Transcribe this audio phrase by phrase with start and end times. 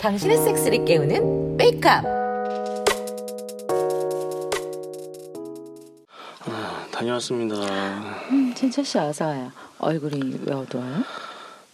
[0.00, 2.04] 당신의 섹스를 깨우는 메이크업.
[6.46, 7.56] 아, 다녀왔습니다.
[8.30, 9.50] 음, 진철 씨 어서 와요.
[9.78, 11.02] 얼굴이 왜 어두워요?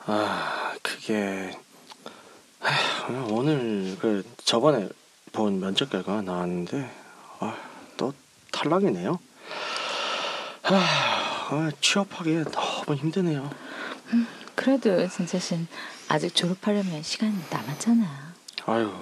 [0.06, 1.50] 아, 그게
[2.60, 4.88] 아휴, 오늘 그 저번에
[5.32, 6.90] 본 면접 결과가 나왔는데
[7.40, 7.56] 아,
[7.96, 8.14] 또
[8.52, 9.18] 탈락이네요.
[10.62, 10.74] 아,
[11.50, 12.44] 아, 취업하기
[12.90, 13.48] 너무 힘드네요.
[14.56, 15.68] 그래도 진철 씨는
[16.08, 18.34] 아직 졸업하려면 시간이 남았잖아.
[18.66, 18.92] 아유,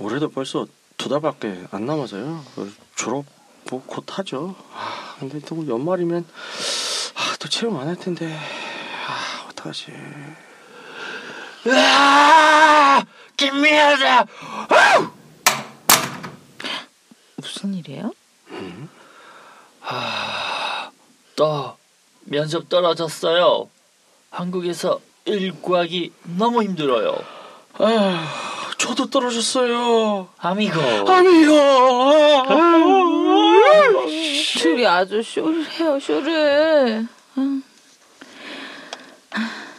[0.00, 2.44] 올해도 벌써 두 달밖에 안 남아서요.
[2.56, 3.24] 그 졸업
[3.70, 4.56] 뭐 곧 하죠.
[4.74, 6.26] 아, 근데 또 연말이면
[7.14, 8.36] 아, 또 채용 안 할 텐데.
[9.06, 9.92] 아, 어떡하지?
[11.70, 13.04] 아!
[13.36, 14.26] 김미아다.
[17.36, 18.12] 무슨 일이에요?
[21.36, 21.76] 또
[22.24, 23.68] 면접 떨어졌어요.
[24.30, 27.16] 한국에서 일 구하기 너무 힘들어요.
[27.78, 28.28] 아,
[28.78, 30.28] 저도 떨어졌어요.
[30.38, 30.80] 아미고.
[30.80, 31.54] 아미고.
[34.58, 37.06] 둘이 아주 쇼를 해요, 쇼를.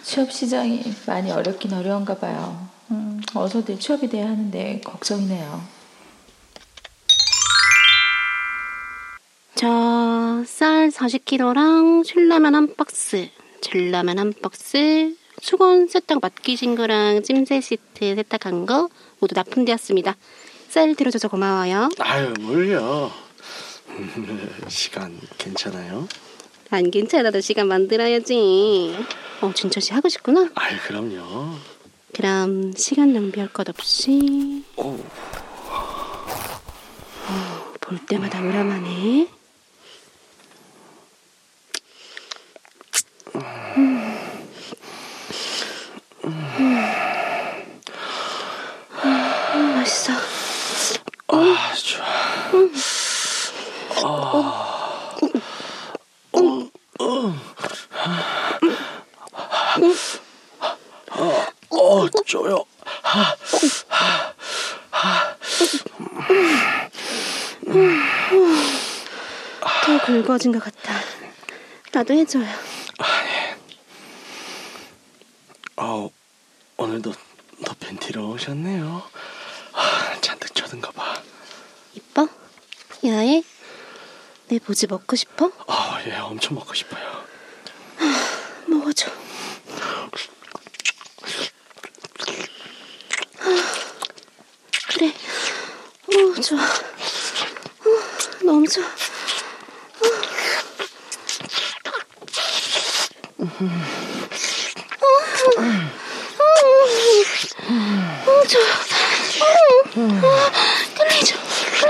[0.03, 2.67] 취업 시장이 많이 어렵긴 어려운가 봐요.
[2.91, 5.61] 음, 어서들 취업이 돼야 하는데 걱정이네요.
[9.55, 13.29] 저 쌀 40kg랑 신라면 한 박스,
[13.61, 18.89] 전라면 한 박스, 수건 세탁 맡기신 거랑 찜새 시트 세탁한 거
[19.19, 20.15] 모두 납품되었습니다.
[20.69, 21.89] 쌀 들어줘서 고마워요.
[21.99, 23.11] 아유, 뭘요?
[24.67, 26.07] 시간 괜찮아요?
[26.71, 28.95] 안 괜찮아도 시간 만들어야지.
[29.41, 30.49] 어, 진철 씨 하고 싶구나.
[30.55, 31.55] 아유, 그럼요.
[32.13, 34.97] 그럼 시간 낭비할 것 없이 오,
[37.81, 39.27] 볼 때마다 오라마네.
[43.45, 44.01] 음,
[49.85, 50.13] 맛있어.
[51.27, 52.05] 아, 좋아.
[61.69, 62.65] 어, 쪼요.
[69.83, 70.93] 더 굵어진 것 같아.
[71.91, 72.47] 나도 해줘요.
[75.77, 76.09] 아,
[76.77, 77.13] 오늘도
[77.63, 79.03] 더 팬티로 오셨네요.
[80.75, 81.21] 젖은가 봐.
[81.93, 82.27] 이뻐?
[83.05, 83.43] 야해?
[84.47, 85.51] 내 보지 먹고 싶어?
[85.67, 87.23] 아, 예, 엄청 먹고 싶어요.
[88.67, 89.11] 먹어줘.
[94.89, 95.13] 그래.
[96.07, 96.61] 오, 좋아.
[96.61, 96.67] 어,
[98.43, 98.85] 너무 좋아.
[108.25, 108.63] 어, 좋아.
[109.95, 110.64] 어, 끝내줘.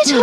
[0.05, 0.21] 끝내줘.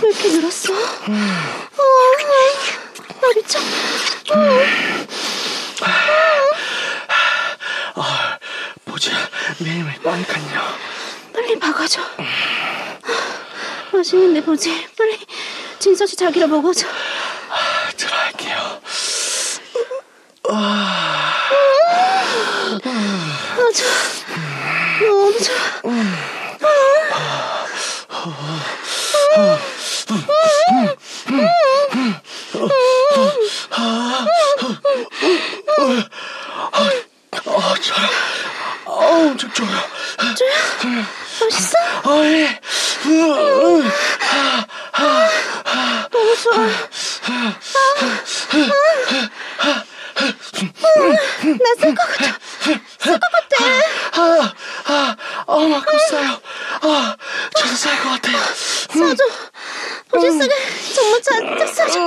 [0.00, 0.72] 왜 이렇게 늘었어?
[0.72, 0.76] 어,
[3.20, 3.58] 나 미쳐.
[8.84, 9.10] 보지,
[9.58, 10.78] 매일매일 빠니까요.
[11.32, 12.00] 빨리 박아줘.
[13.92, 14.88] 맛있는데 보지.
[14.96, 15.18] 빨리
[15.78, 16.86] 진서 씨 자기를 먹어줘.
[17.96, 18.80] 들어갈게요.
[20.50, 21.34] 아,
[23.74, 23.90] 좋아.
[25.00, 25.56] 너무 좋아.
[37.50, 38.08] 아, 좋아요.
[38.86, 39.78] 아, 엄청 좋아요.
[41.40, 41.74] 맛있어?
[42.04, 42.60] 아, 예.
[46.10, 46.56] 너무 좋아.
[51.60, 52.26] 나쓸 것 같아.
[54.14, 54.20] 아,
[54.84, 55.16] 아,
[55.46, 56.40] 아, 아깝어요.
[56.82, 57.16] 아,
[57.56, 58.36] 저도 쌀 것 같아요.
[58.90, 59.24] 써줘.
[60.10, 60.54] 보지 쓰게
[60.94, 62.00] 정말 잔뜩 써줘.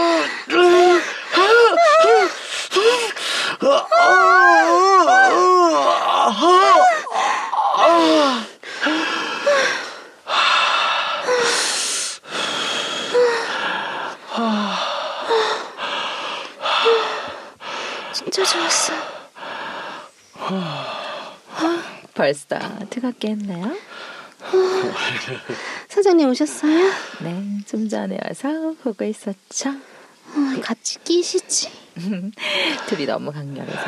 [18.13, 18.93] 진짜 좋았어.
[22.31, 22.57] 벌써
[22.89, 23.75] 뜨겁게 했나요?
[25.89, 26.91] 사장님 오셨어요?
[27.23, 29.69] 네, 좀 전에 와서 보고 있었죠.
[29.69, 31.69] 어, 같이 끼시지.
[32.87, 33.81] 둘이 너무 강렬해서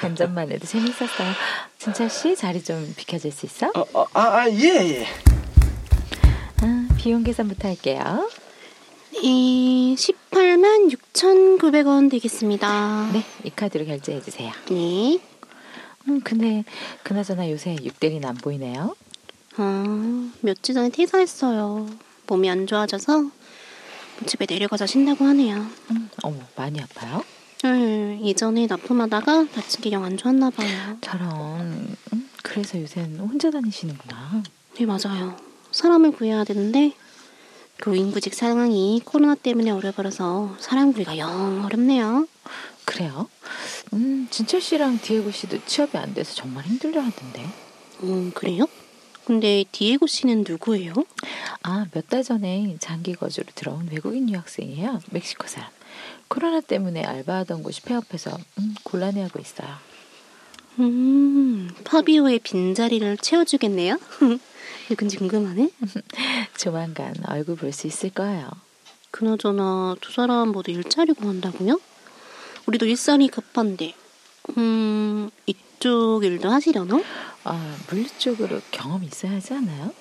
[0.00, 1.32] 한 잔만 해도 재밌었어요.
[1.78, 3.70] 진철 씨 자리 좀 비켜줄 수 있어?
[3.74, 5.06] 아, 아, 아, 예, 예.
[6.98, 8.28] 비용 계산부터 할게요.
[9.12, 13.10] 네, 18만 6,900원 되겠습니다.
[13.12, 14.50] 네, 이 카드로 결제해 주세요.
[14.68, 15.20] 네.
[16.08, 16.64] 음, 근데
[17.02, 18.94] 그나저나 요새 육대리는 안 보이네요.
[19.56, 21.88] 아, 며칠 전에 퇴사했어요.
[22.26, 23.30] 몸이 안 좋아져서
[24.26, 25.66] 집에 내려가자 쉰다고 하네요.
[25.90, 27.24] 음, 어머, 많이 아파요?
[27.64, 30.98] 음, 예전에 납품하다가 다친 게영안 좋았나 봐요.
[31.00, 31.96] 저런.
[32.12, 34.42] 음, 그래서 요새는 혼자 다니시는구나.
[34.78, 35.36] 네, 맞아요.
[35.72, 36.92] 사람을 구해야 되는데
[37.78, 42.26] 그 인구직 상황이 코로나 때문에 어려버려서 사람 구기가 영 어렵네요.
[42.86, 43.28] 그래요?
[43.92, 47.46] 음, 진철 씨랑 디에고 씨도 취업이 안 돼서 정말 힘들려 하던데.
[48.04, 48.66] 음, 그래요?
[49.26, 50.94] 근데 디에고 씨는 누구예요?
[51.62, 55.00] 아, 몇 달 전에 장기 거주로 들어온 외국인 유학생이에요.
[55.10, 55.68] 멕시코 사람.
[56.28, 59.68] 코로나 때문에 알바하던 곳이 폐업해서 음, 곤란해하고 있어요.
[60.78, 63.98] 음, 파비오의 빈자리를 채워주겠네요.
[64.88, 65.70] 누군지 궁금하네.
[66.56, 68.48] 조만간 얼굴 볼 수 있을 거예요.
[69.10, 71.80] 그나저나 두 사람 모두 일자리 구한다고요?
[72.66, 73.94] 우리도 일살이 급한데,
[74.58, 77.00] 음, 이쪽 일도 하시려나?
[77.44, 79.92] 아, 물류 쪽으로 경험이 있어야 하지 않아요?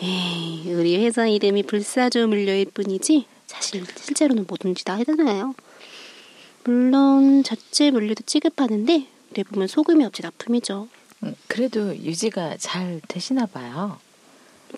[0.00, 5.54] 에이, 우리 회사 이름이 불사조 물류일 뿐이지 사실 실제로는 뭐든지 다 하잖아요.
[6.64, 10.88] 물론 자체 물류도 취급하는데 대부분 소금이 없이 납품이죠.
[11.24, 13.98] 음, 그래도 유지가 잘 되시나 봐요.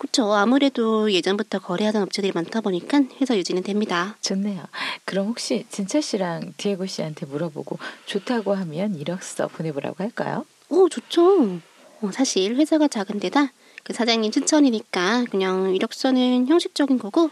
[0.01, 0.33] 그렇죠.
[0.33, 4.17] 아무래도 예전부터 거래하던 업체들이 많다 보니까 회사 유지는 됩니다.
[4.21, 4.63] 좋네요.
[5.05, 7.77] 그럼 혹시 진철 씨랑 디에고 씨한테 물어보고
[8.07, 10.47] 좋다고 하면 이력서 보내보라고 할까요?
[10.69, 11.59] 오, 좋죠.
[12.01, 13.53] 어, 사실 회사가 작은 데다
[13.83, 17.29] 그 사장님 추천이니까 그냥 이력서는 형식적인 거고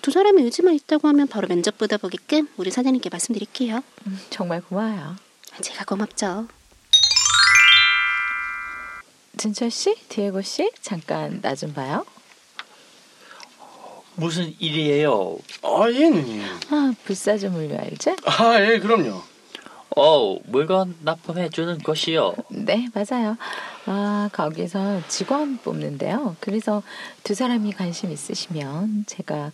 [0.00, 3.82] 두 사람의 의지만 있다고 하면 바로 면접 보다 보게끔 우리 사장님께 말씀드릴게요.
[4.06, 5.16] 음, 정말 고마워요.
[5.60, 6.48] 제가 고맙죠.
[9.38, 12.04] 진철 씨, 디에고 씨, 잠깐 나 좀 봐요.
[14.16, 15.38] 무슨 일이에요?
[15.62, 16.42] 아, 예, 누님.
[16.70, 18.16] 아, 불사조 물류 알죠?
[18.24, 19.22] 아, 예, 그럼요.
[19.96, 22.34] 어, 물건 납품해 주는 것이요.
[22.50, 23.36] 네, 맞아요.
[23.86, 26.36] 아, 거기서 직원 뽑는데요.
[26.40, 26.82] 그래서
[27.22, 29.52] 두 사람이 관심 있으시면 제가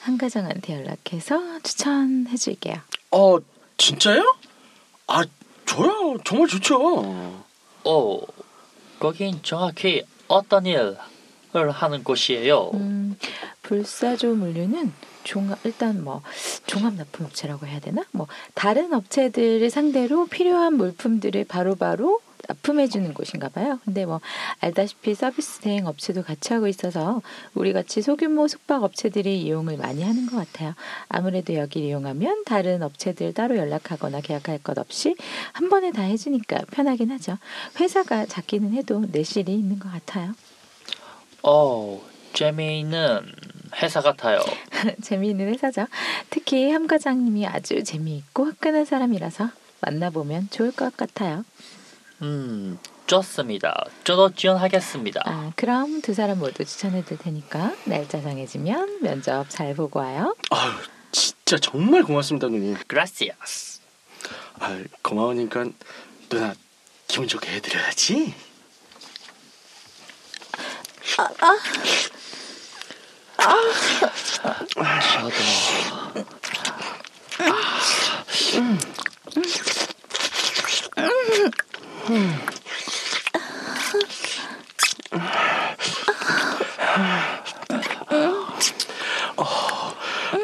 [0.00, 2.76] 한 가정한테 연락해서 추천해 줄게요.
[3.12, 3.38] 어,
[3.78, 4.22] 진짜요?
[5.06, 5.22] 아,
[5.66, 6.18] 저요.
[6.24, 7.44] 정말 좋죠.
[7.84, 8.20] 어,
[9.00, 10.96] 거긴 정확히 어떤 일을
[11.72, 12.70] 하는 곳이에요?
[12.74, 13.16] 음,
[13.62, 14.92] 불사조 물류는
[15.24, 16.22] 종합 일단 뭐
[16.66, 18.04] 종합 납품 업체라고 해야 되나?
[18.12, 22.20] 뭐 다른 업체들을 상대로 필요한 물품들을 바로바로
[22.50, 23.78] 납품해 주는 곳인가 봐요.
[23.84, 24.20] 근데 뭐
[24.60, 27.22] 알다시피 서비스 대행 업체도 같이 하고 있어서
[27.54, 30.74] 우리 같이 소규모 숙박 업체들이 이용을 많이 하는 것 같아요.
[31.08, 35.14] 아무래도 여기를 이용하면 다른 업체들 따로 연락하거나 계약할 것 없이
[35.52, 37.38] 한 번에 다 해주니까 편하긴 하죠.
[37.78, 40.34] 회사가 작기는 해도 내실이 있는 것 같아요.
[41.42, 42.02] 어,
[42.32, 43.32] 재미있는
[43.80, 44.40] 회사 같아요.
[45.02, 45.86] 재미있는 회사죠.
[46.30, 49.50] 특히 함 과장님이 아주 재미있고 화끈한 사람이라서
[49.80, 51.44] 만나보면 좋을 것 같아요.
[52.22, 53.84] 음, 좋습니다.
[54.04, 55.22] 저도 지원하겠습니다.
[55.24, 60.34] 아, 그럼 두 사람 모두 추천해 드릴 테니까 날짜 정해지면 면접 잘 보고 와요.
[60.50, 60.72] 아유,
[61.12, 62.76] 진짜 정말 고맙습니다, 누님.
[62.86, 63.80] 그라시아스.
[64.60, 65.64] 아, 고마우니까
[66.28, 66.54] 누나
[67.08, 68.34] 기분 좋게 해드려야지.
[71.16, 71.50] 저도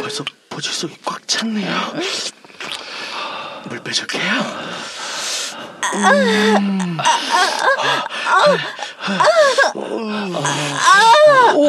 [0.01, 1.93] 벌써 보질 속이 꽉 찼네요.
[3.69, 4.33] 물 빼줄게요.
[5.95, 6.97] 음.
[9.75, 9.81] 오,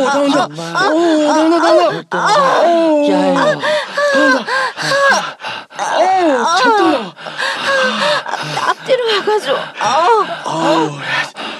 [0.05, 0.45] 나온다.
[0.91, 2.61] 오, 나온다, 나온다.
[2.63, 3.59] 오, 야요.
[4.15, 4.17] 오,
[6.43, 6.55] 와
[9.23, 10.43] 가지고 아우, 야,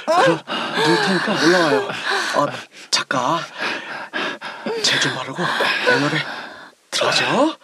[0.06, 0.40] 그럼
[0.86, 1.90] 누울 테니까 올라와요.
[2.36, 2.48] 아,
[2.92, 3.40] 작가,
[4.84, 5.44] 제좀 바르고
[5.86, 6.26] 내 노래
[6.92, 7.56] 들어가죠.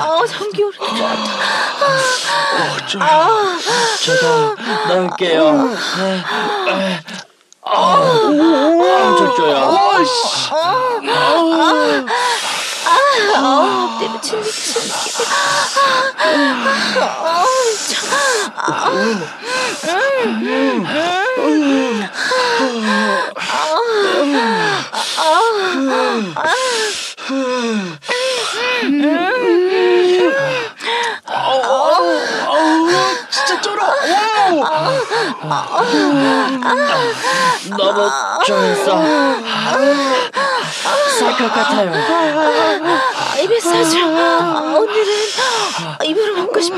[0.00, 0.86] 아 전기 오르기 오,
[2.86, 3.00] 좀.
[4.04, 4.54] 저도
[4.88, 5.52] 넣을게요.
[5.96, 6.22] 네.
[7.62, 9.48] 아, 아, 저쪽
[13.26, 13.98] 요.
[14.00, 14.42] 때문에 침이
[17.00, 17.46] 아우,
[17.76, 18.08] 진짜
[33.60, 33.82] 쩔어.
[34.56, 35.78] 와.
[37.76, 38.10] 너무
[38.46, 39.02] 좋았어.
[41.18, 41.92] 쌀것 같아요.
[43.42, 43.98] 입에 싸줘.
[44.06, 45.12] 오늘은
[46.04, 46.76] 입으로 먹고 싶어.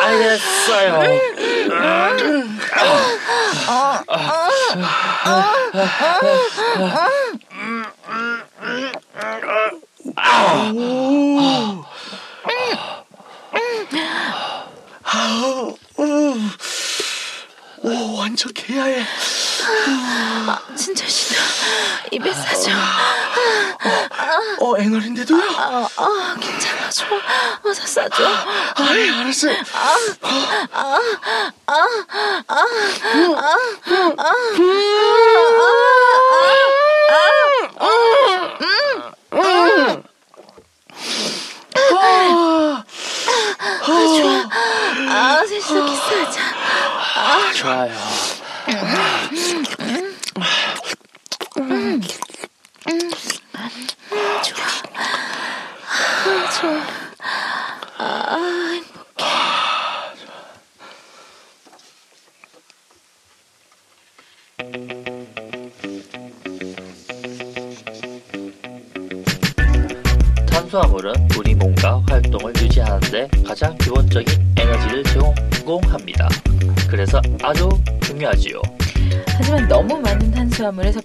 [0.00, 1.02] 알겠어요.
[19.02, 19.06] 개야해.
[20.76, 21.40] 진짜 싫어.
[22.10, 22.70] 입에 싸줘.
[24.60, 25.42] 어 애널인데도요?
[25.56, 26.90] 아, 아, 괜찮아.
[26.90, 27.18] 좋아.
[27.64, 28.24] 어서 싸줘.
[28.76, 29.56] 아이 알았어요.
[45.14, 46.40] 아, 셋이서 키스하자.
[47.54, 47.92] 좋아요.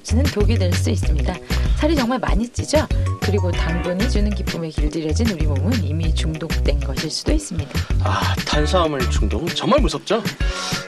[0.08, 1.34] 섭취는 독이 될 수 있습니다.
[1.78, 2.88] 살이 정말 많이 찌죠?
[3.22, 7.70] 그리고 당분이 주는 기쁨에 길들여진 우리 몸은 이미 중독된 것일 수도 있습니다.
[8.04, 10.24] 아 탄수화물 중독은 정말 무섭죠.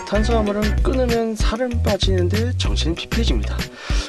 [0.07, 3.57] 탄수화물은 끊으면 살은 빠지는데 정신은 피폐해집니다.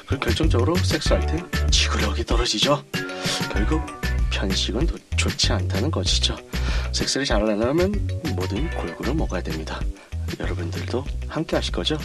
[0.07, 2.85] 그리고 결정적으로 섹스할 때 지구력이 떨어지죠.
[3.52, 3.83] 결국
[4.31, 6.37] 편식은 도- 좋지 않다는 것이죠.
[6.93, 7.93] 섹스를 잘 하려면
[8.37, 9.81] 뭐든 골고루 먹어야 됩니다.
[10.38, 11.99] 여러분들도 함께 하실 거죠?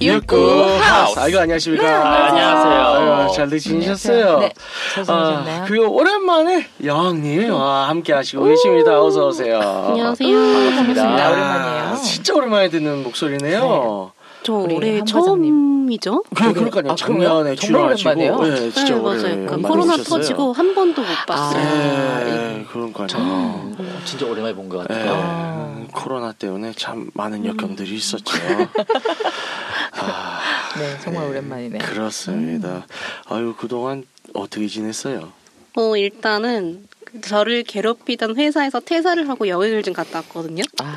[0.00, 1.18] 육구 하우스.
[1.18, 1.84] 아이고 안녕하십니까?
[1.84, 3.14] 네, 안녕하세요.
[3.24, 4.38] 아유, 잘들 지내셨어요?
[4.40, 4.52] 네,
[4.94, 5.62] 잘 지내셨나요?
[5.62, 9.02] 아, 그리고 오랜만에 여왕님 와, 함께 하시고 계십니다.
[9.02, 9.58] 어서 오세요.
[9.88, 10.36] 안녕하세요.
[10.36, 11.30] 반갑습니다.
[11.30, 11.96] 오랜만이에요.
[12.02, 14.12] 진짜 오랜만에 듣는 목소리네요.
[14.46, 15.04] 저 우리 올해.
[15.04, 16.22] 처음이죠?
[16.32, 16.92] 그, 그러니까요.
[16.92, 18.40] 아, 작년에 출연하시고 오랜만이에요?
[18.42, 19.46] 네, 진짜 네, 맞아요.
[19.46, 20.04] 그 많이 코로나 오셨어요.
[20.20, 21.60] 터지고 한 번도 못 봤어요.
[21.60, 23.08] 아, 네, 그러니까요.
[23.16, 23.74] 어,
[24.04, 25.12] 진짜 오랜만에 본것 네, 같아요.
[25.16, 25.84] 아.
[25.92, 28.36] 코로나 때문에 참 많은 역경들이 있었죠.
[29.98, 30.38] 아,
[30.78, 31.80] 네, 정말 오랜만이네요.
[31.82, 32.86] 그렇습니다.
[33.28, 35.32] 아유 그동안 어떻게 지냈어요?
[35.76, 40.62] 어, 일단은 그 저를 괴롭히던 회사에서 퇴사를 하고 여행을 좀 갔다 왔거든요.
[40.82, 40.94] 아,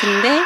[0.00, 0.40] 근데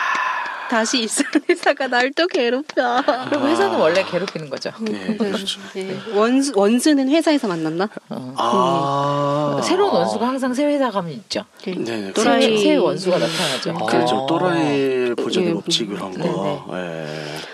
[0.73, 3.03] 다시 있을 회사가 날 또 괴롭혀.
[3.31, 4.71] 그럼 회사는 원래 괴롭히는 거죠.
[4.81, 5.61] 네, 그렇죠.
[5.75, 7.89] 네, 원수, 원수는 회사에서 만났나?
[8.11, 8.35] 어.
[8.37, 11.45] 아, 새로운 원수가 항상 새 회사 가면 있죠.
[11.65, 11.75] 네.
[11.75, 12.59] 네, 또라이.
[12.59, 13.71] 새, 새 원수가 나타나죠.
[13.81, 13.87] 아.
[13.87, 14.27] 그렇죠.
[14.29, 15.55] 또라이 보존의 예.
[15.55, 16.67] 법칙 이런 거.
[16.75, 17.07] 예.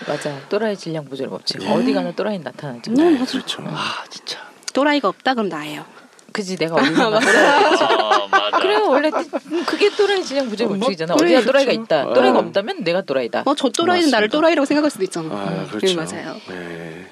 [0.07, 0.37] 맞아.
[0.49, 1.59] 또라이 질량 보존 법칙.
[1.59, 1.73] 네.
[1.73, 2.91] 어디 가나 또라이 나타나죠.
[2.91, 3.31] 네, 네, 맞아.
[3.31, 3.63] 그렇죠.
[3.65, 4.39] 아 진짜.
[4.73, 5.85] 또라이가 없다 그럼 나예요.
[6.31, 7.83] 그지 내가 어디 가나 또라이겠지.
[7.83, 8.57] 아 맞아.
[8.59, 9.11] 그래요 원래
[9.65, 11.15] 그게 또라이 질량 보존 뭐, 법칙이잖아.
[11.15, 11.83] 그래, 어디가 또라이가 그렇죠.
[11.83, 12.13] 있다.
[12.13, 12.41] 또라이가 아.
[12.41, 13.43] 없다면 내가 또라이다.
[13.45, 14.37] 어, 저 또라이는 나를 맞습니다.
[14.37, 15.35] 또라이라고 생각할 수도 있잖아.
[15.35, 15.95] 아, 네, 그렇죠.
[15.95, 16.35] 맞아요.
[16.47, 17.07] 네.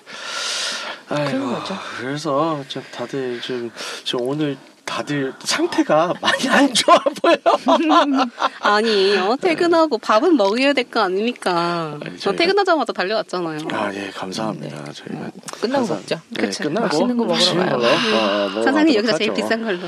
[1.09, 1.75] 아이고, 그런 거죠.
[1.99, 3.71] 그래서 좀 다들 좀,
[4.03, 4.57] 좀 오늘
[4.97, 7.35] 다들 상태가 많이 안 좋아 보여.
[8.61, 11.99] 아니, 어, 퇴근하고 밥은 먹여야 될 거 아닙니까?
[12.03, 13.59] 아니, 저 퇴근하자마자 달려왔잖아요.
[13.73, 14.91] 아, 예, 감사합니다.
[14.93, 15.29] 저희가
[15.61, 16.19] 끝나고 항상- 먹죠.
[16.29, 16.63] 네, 그쵸.
[16.63, 17.77] 끝나고 맛있는 거 먹으러 가요.
[17.77, 19.33] 먹어가도록 사장님 여기서 제일.
[19.35, 19.79] 비싼 걸로.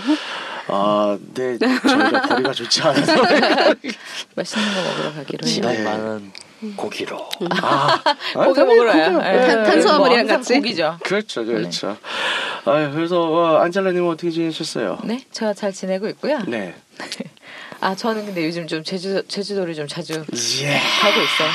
[0.68, 3.14] 아, 네, 저희가 거리가 좋지 않아서.
[4.36, 5.62] 맛있는 거 먹으러 가기로 해요.
[5.64, 5.84] 네.
[5.84, 6.32] 많은
[6.76, 7.30] 고기로.
[7.62, 8.00] 아,
[8.36, 9.14] 고기 먹으러 가요.
[9.14, 9.48] 고기- 예.
[9.48, 10.54] 탄- 탄수화물이랑 뭐 같이?
[10.56, 10.98] 고기죠.
[11.04, 11.98] 그렇죠, 그렇죠.
[12.66, 15.00] 아, 그래서 어, 안젤라님은 어떻게 지내셨어요?
[15.04, 16.40] 네, 제가 잘 지내고 있고요.
[16.48, 16.76] 네.
[17.82, 20.80] 아, 저는 근데 요즘 좀 제주 제주도를 좀 자주 예.
[21.02, 21.50] 가고 있어요.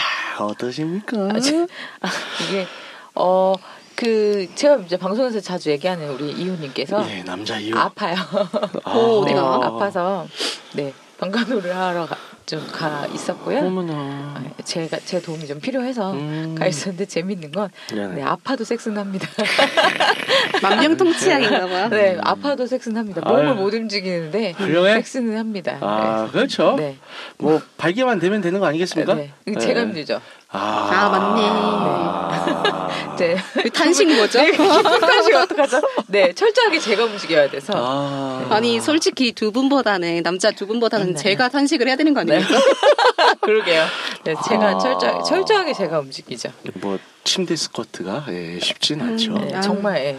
[0.48, 1.16] 어떠십니까?
[1.34, 1.66] 아, 저-
[2.00, 2.08] 아,
[2.48, 2.66] 이게
[3.14, 3.54] 어
[3.96, 7.78] 그 제가 이제 방송에서 자주 얘기하는 우리 이호님께서 예, 남자 이유.
[7.78, 8.16] 아파요.
[8.92, 9.60] 오, 어디가?
[9.64, 10.26] 아파서
[10.72, 12.08] 네 방간호를 하러
[12.46, 13.58] 좀 가 있었고요.
[13.60, 13.92] 어머나.
[13.94, 16.54] 아, 제가 제 도움이 좀 필요해서 음.
[16.58, 17.70] 가 있었는데 재밌는 건.
[17.92, 19.28] 네, 아파도 섹스는 합니다.
[20.62, 21.88] 만병통치약인가 봐요.
[21.88, 23.20] 네, 아파도 섹스는 합니다.
[23.24, 23.54] 몸을 아유.
[23.54, 24.94] 못 움직이는데 훌륭해?
[24.94, 25.78] 섹스는 합니다.
[25.80, 26.76] 아, 그렇죠.
[26.76, 26.96] 네.
[27.38, 29.14] 뭐 발기만 되면 되는 거 아니겠습니까?
[29.14, 29.32] 네.
[29.46, 29.58] 네.
[29.58, 30.20] 제가 힘들죠.
[30.56, 31.42] 아, 아, 맞네.
[31.50, 33.36] 아, 네.
[33.74, 34.38] 탄식 뭐죠?
[34.38, 35.82] 탄식 어떡하죠?
[36.06, 37.72] 네, 철저하게 제가 움직여야 돼서.
[37.74, 38.46] 아.
[38.50, 41.14] 아니 솔직히 두 분보다는 남자 두 분보다는 네.
[41.14, 42.54] 제가 탄식을 해야 되는 거 아닙니까?
[43.42, 43.84] 그러게요.
[44.22, 44.78] 네, 제가 아.
[44.78, 46.50] 철저하게, 철저하게 제가 움직이죠.
[46.74, 49.32] 뭐 침대 스쿼트가 예, 쉽진 않죠.
[49.32, 49.60] 네, 아.
[49.60, 50.18] 정말 예.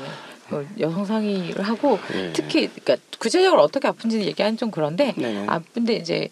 [0.51, 2.33] 어, 여성 상의를 하고 예.
[2.33, 5.45] 특히 그러니까 구체적으로 어떻게 아픈지는 얘기하는 좀 그런데 네네.
[5.47, 6.29] 아픈데 이제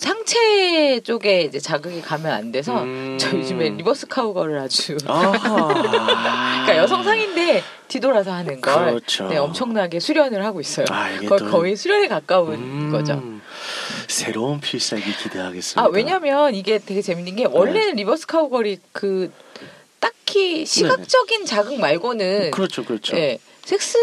[0.00, 3.18] 상체 쪽에 이제 자극이 가면 안 돼서 음.
[3.20, 5.68] 저 요즘에 reverse cowgirl을 아주 아하.
[5.74, 9.28] 그러니까 여성상인데 뒤돌아서 하는 걸 그렇죠.
[9.28, 10.86] 네, 엄청나게 수련을 하고 있어요.
[10.88, 12.90] 아, 거의, 또- 거의 수련에 가까운 음.
[12.90, 13.22] 거죠.
[14.08, 15.82] 새로운 필살기 기대하겠습니다.
[15.82, 19.30] 아 왜냐면 이게 되게 재밌는 게 원래는 reverse cowgirl이 그
[19.98, 23.14] 딱히 시각적인 자극 말고는 그렇죠, 그렇죠.
[23.18, 23.98] 예, 섹스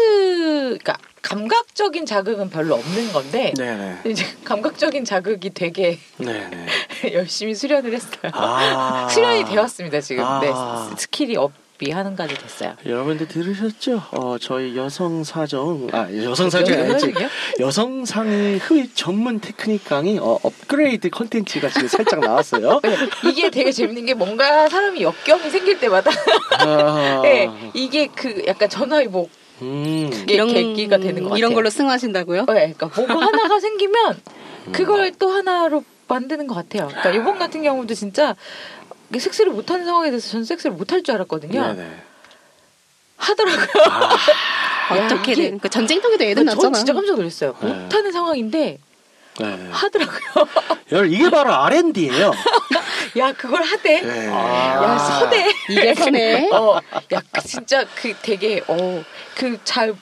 [0.78, 0.96] 그러니까
[1.28, 3.98] 감각적인 자극은 별로 없는 건데 네네.
[4.06, 5.98] 이제 감각적인 자극이 되게.
[7.12, 8.30] 열심히 수련을 했어요.
[8.32, 9.06] 아.
[9.12, 10.24] 수련이 되었습니다 지금.
[10.24, 10.40] 아.
[10.40, 10.48] 네,
[10.96, 12.74] 스- skill이 up이 하는 까지 됐어요.
[12.86, 14.02] 여러분들 들으셨죠?
[14.12, 17.12] 어, 저희 여성 사정, 아, 여성 사정이 아니지.
[17.60, 22.80] 여성 상의 흡입 전문 테크닉 강의 어, 업그레이드 컨텐츠가 지금 살짝 나왔어요.
[22.82, 22.96] 네,
[23.28, 26.10] 이게 되게 재밌는 게 뭔가 사람이 역경이 생길 때마다
[26.58, 27.20] 아.
[27.22, 29.30] 네, 이게 그 약간 전화위복
[29.62, 30.10] 음.
[30.28, 31.38] 이게 계기가 되는 것 같아요.
[31.38, 32.46] 이런 걸로 승화하신다고요?
[32.46, 34.20] 네, 그러니까 뭐가 하나가 생기면
[34.72, 36.88] 그걸 또 하나로 만드는 것 같아요.
[36.88, 38.34] 그러니까 이번 같은 경우도 진짜
[39.16, 41.74] 섹스를 못하는 상황에 대해서 저는 섹스를 못할 줄 알았거든요.
[41.74, 41.90] 네네.
[43.16, 43.66] 하더라고요.
[44.96, 46.76] 야, 어떻게든 그 전쟁통에도 애들 전 났잖아.
[46.78, 47.54] 진짜 깜짝 놀랐어요.
[47.60, 47.68] 네.
[47.68, 48.78] 못하는 상황인데
[49.40, 49.68] 네.
[49.70, 50.48] 하더라고요.
[50.92, 52.32] 여러분, 이게 바로 R&D예요.
[53.18, 54.00] 야 그걸 하대.
[54.00, 54.26] 네.
[54.28, 55.50] 야 서대.
[55.68, 56.48] 이게 선해.
[56.52, 56.80] 어,
[57.10, 59.94] 야그 진짜 그 되게 어그 잘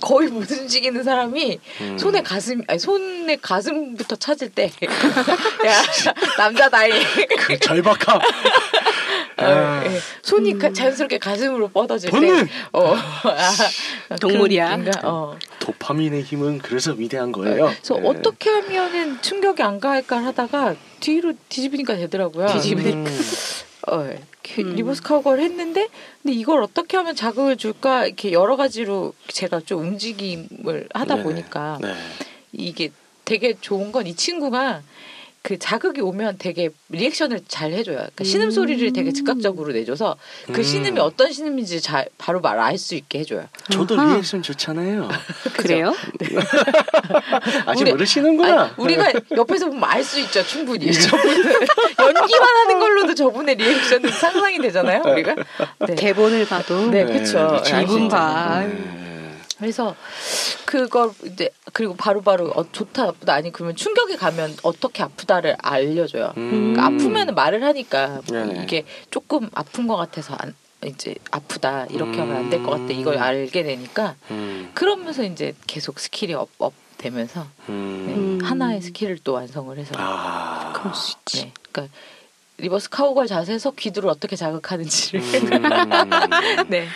[0.00, 1.98] 거의 못 움직이는 사람이 음.
[1.98, 4.70] 손에 가슴 아니 손에 가슴부터 찾을 때
[5.66, 5.82] 야
[6.38, 6.90] 남자다이
[7.38, 8.20] 그 절박함.
[9.38, 9.98] 어, 예.
[10.22, 12.10] 손이 가- 자연스럽게 가슴으로 뻗어질!
[12.10, 12.16] 때
[12.72, 12.94] 어,
[14.08, 14.78] 아, 동물이야.
[15.04, 15.36] 어.
[15.58, 17.66] 도파민의 힘은 그래서 위대한 거예요.
[17.66, 18.08] 그래서 네.
[18.08, 22.46] 어떻게 하면은 충격이 안 가할까 하다가 뒤로 뒤집으니까 되더라고요.
[22.46, 23.04] 음.
[23.88, 24.10] 어,
[24.42, 24.74] 그 음.
[24.74, 25.88] reverse cowgirl 했는데
[26.22, 31.22] 근데 이걸 어떻게 하면 자극을 줄까 이렇게 여러 가지로 제가 좀 움직임을 하다 네네.
[31.24, 31.94] 보니까 네.
[32.52, 32.90] 이게
[33.26, 34.82] 되게 좋은 건 이 친구가
[35.46, 37.98] 그 자극이 오면 되게 reaction을 잘 해줘요.
[37.98, 40.16] 그러니까 신음 소리를 되게 즉각적으로 내줘서
[40.52, 40.62] 그 음.
[40.64, 43.46] 신음이 어떤 신음인지 잘 바로 말 알 수 있게 해줘요.
[43.70, 44.14] 저도 아하.
[44.14, 45.08] 리액션 좋잖아요.
[45.56, 45.94] 그래요?
[47.66, 48.62] 아직 우리- 모르시는구나.
[48.62, 50.92] 아니, 우리가 옆에서 보면 알 수 있죠, 충분히.
[50.92, 51.26] 저분은
[52.00, 55.36] 연기만 하는 걸로도 저분의 리액션은 상상이 되잖아요, 우리가.
[55.86, 57.62] 네, 대본을 봐도 네, 있죠.
[58.08, 58.60] 봐.
[58.64, 59.05] 네.
[59.58, 59.94] 그래서
[60.66, 66.32] 그걸 이제 그리고 바로 바로 어, 좋다 나쁘다 아니 그러면 충격이 가면 어떻게 아프다를 알려줘요.
[66.36, 66.74] 음.
[66.74, 68.62] 그러니까 아프면 말을 하니까 네네.
[68.62, 73.16] 이게 조금 아픈 것 같아서 안, 이제 아프다 이렇게 하면 안 될 것 같다 이걸
[73.18, 74.70] 알게 되니까 음.
[74.74, 78.38] 그러면서 이제 계속 skill이 up, up 되면서 네, 음.
[78.42, 78.44] 음.
[78.44, 80.72] 하나의 skill을 또 완성을 해서 아.
[80.74, 81.42] 그럴 수 있지.
[81.46, 81.94] 네, 그러니까
[82.58, 85.60] reverse cowgirl 자세에서 귀두를 어떻게 자극하는지를 음.
[86.68, 86.86] 네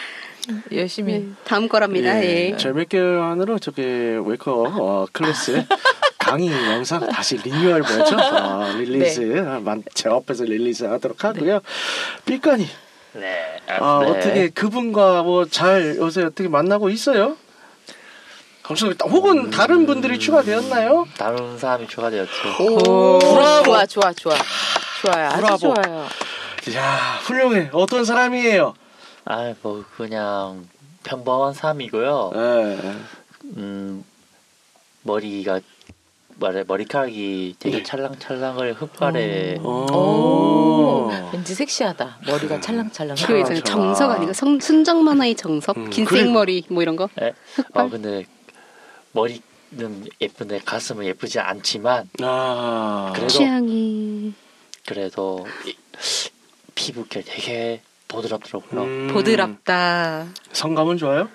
[0.72, 2.22] 열심히 네, 다음 거랍니다.
[2.24, 2.56] 예.
[2.86, 5.64] 개월 안으로 저기 웨이커 어, 클래스
[6.18, 8.16] 강의 영상 다시 리뉴얼 뭐죠?
[8.16, 9.20] 어, release
[9.64, 11.60] 만- 제 앞에서 release 하도록 하고요.
[12.24, 12.68] 삐까니
[13.14, 13.56] 네.
[13.68, 14.10] 아, 네.
[14.10, 17.36] 어떻게 그분과 뭐 잘 요새 어떻게 만나고 있어요?
[18.62, 21.06] 감사합니다 혹은 다른 분들이 추가되었나요?
[21.18, 22.32] 다른 사람이 추가되었죠.
[22.60, 23.64] 오, 브라보.
[23.64, 24.34] 좋아 좋아 좋아
[25.02, 25.74] 좋아요 아주 브라보.
[25.74, 26.06] 좋아요
[26.76, 27.70] 야 훌륭해.
[27.72, 28.74] 어떤 사람이에요?
[29.24, 30.66] 아, 뭐 그냥
[31.04, 32.32] 평범한 사람이고요.
[32.34, 32.78] 예.
[33.56, 34.04] 음,
[35.02, 35.60] 머리가
[36.36, 37.82] 말해 머리카락이 되게 네.
[37.82, 39.86] 찰랑찰랑을 흑발에 어.
[39.92, 42.20] 오, 왠지 섹시하다.
[42.26, 43.16] 머리가 찰랑찰랑.
[43.26, 43.62] 그 있잖아요.
[43.62, 46.06] 정석 아니고 성, 순정 만화의 정석, 음, 긴.
[46.06, 47.08] 생머리 뭐 이런 거.
[47.20, 47.32] 예?
[47.54, 47.84] 흑발.
[47.84, 48.24] 어 근데
[49.12, 53.12] 머리는 예쁜데 가슴은 예쁘지 않지만 아.
[53.14, 54.32] 그래도 취향이
[54.86, 55.76] 그래도 이-
[56.74, 58.82] 피부결 되게 보드랍더라고요.
[58.82, 59.08] 음.
[59.12, 60.26] 보드랍다.
[60.52, 61.28] 성감은 좋아요?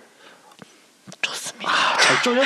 [1.22, 1.72] 좋습니다.
[1.72, 2.42] 아, 잘 쪼여?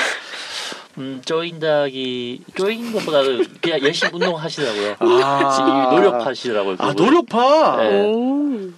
[0.97, 4.95] 음, 쪼인다기 쪼인 것보다는 그냥 열심히 운동하시더라고요.
[4.99, 5.89] 아.
[5.91, 6.75] 노력하시더라고요.
[6.79, 6.93] 아.
[6.93, 7.77] 노력파.
[7.77, 8.01] 네.
[8.03, 8.69] 오.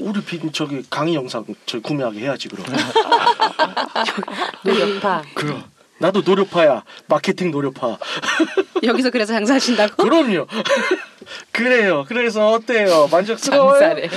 [0.00, 2.66] 우리 빈 저기 강의 영상 저 구매하게 해야지 그럼.
[4.64, 5.22] 노력파.
[5.34, 5.62] 그럼.
[6.04, 6.82] 나도 노력파야.
[7.06, 7.96] 마케팅 노력파.
[8.84, 10.02] 여기서 그래서 장사하신다고?
[10.02, 10.46] 그럼요.
[11.50, 12.04] 그래요.
[12.06, 13.08] 그래서 어때요?
[13.10, 13.80] 만족스러워요?
[13.80, 14.10] 장사래.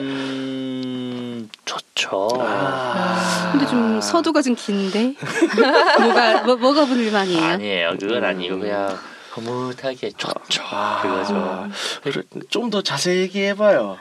[0.00, 2.28] 음, 좋죠.
[2.40, 3.50] 아.
[3.52, 5.14] 근데 좀 서두가 좀 긴데.
[6.00, 7.44] 뭐가 뭐, 뭐가 불만이에요?
[7.44, 7.96] 아니에요.
[8.00, 8.24] 그건 음.
[8.24, 8.98] 아니고 그냥
[9.32, 10.62] 흐뭇하게 좋죠.
[10.70, 11.02] 아.
[11.02, 12.24] 그거죠.
[12.48, 13.98] 좀 더 자세히 얘기해봐요.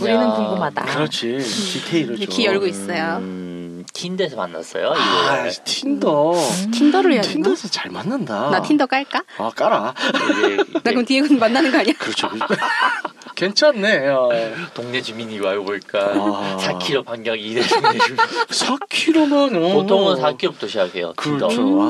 [0.00, 0.82] 그냥 우리는 궁금하다.
[0.86, 1.38] 그렇지.
[1.38, 2.26] 디테일을 좀.
[2.28, 3.18] 귀 열고 있어요.
[3.20, 3.49] 음,
[3.92, 4.92] 틴데서 만났어요.
[4.92, 5.52] 아, 이거를.
[5.64, 6.32] 틴더.
[6.72, 7.32] 틴더를 해야 되나?
[7.34, 8.50] 틴더에서 잘 만난다.
[8.50, 9.22] 나 틴더 깔까?
[9.38, 9.94] 아, 깔아.
[10.32, 11.94] 이제, 나 그럼 뒤에 만나는 거 아니야?
[11.98, 12.28] 그렇죠.
[13.34, 14.08] 괜찮네.
[14.08, 14.28] 어.
[14.74, 16.56] 동네 주민이고 알고 보니까 아.
[16.60, 18.16] 4km 반경이 이래 동네 주민.
[18.16, 21.12] 4kg면 보통은 4km부터 시작해요.
[21.16, 21.48] 그렇죠.
[21.48, 21.82] 틴더.
[21.82, 21.86] 아.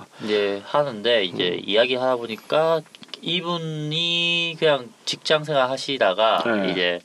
[0.00, 1.62] 어, 이제 하는데 이제 음.
[1.64, 2.80] 이야기 하다 보니까
[3.20, 6.72] 이분이 그냥 직장 생활 하시다가 네.
[6.72, 7.00] 이제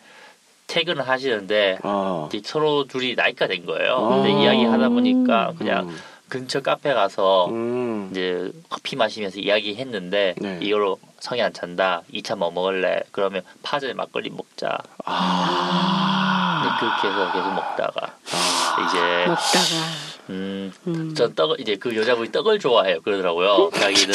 [0.73, 3.93] 퇴근을 하시는데 어, 이제 서로 둘이 나이가 된 거예요.
[3.93, 4.15] 아.
[4.15, 5.97] 근데 이야기 하다 보니까 그냥 음,
[6.29, 10.59] 근처 카페 가서 음, 이제 커피 마시면서 이야기했는데 네.
[10.63, 12.01] 이걸로 성이 안 찬다.
[12.11, 13.03] 2차 뭐 먹을래?
[13.11, 14.75] 그러면 파전에 막걸리 먹자.
[15.05, 19.87] 아, 근데 그렇게 해서 계속 먹다가 아, 이제 먹다가
[20.31, 21.13] 음, 음.
[21.13, 23.01] 전 떡을 이제 그 여자분이 떡을 좋아해요.
[23.01, 23.69] 그러더라고요.
[23.77, 24.13] 자기는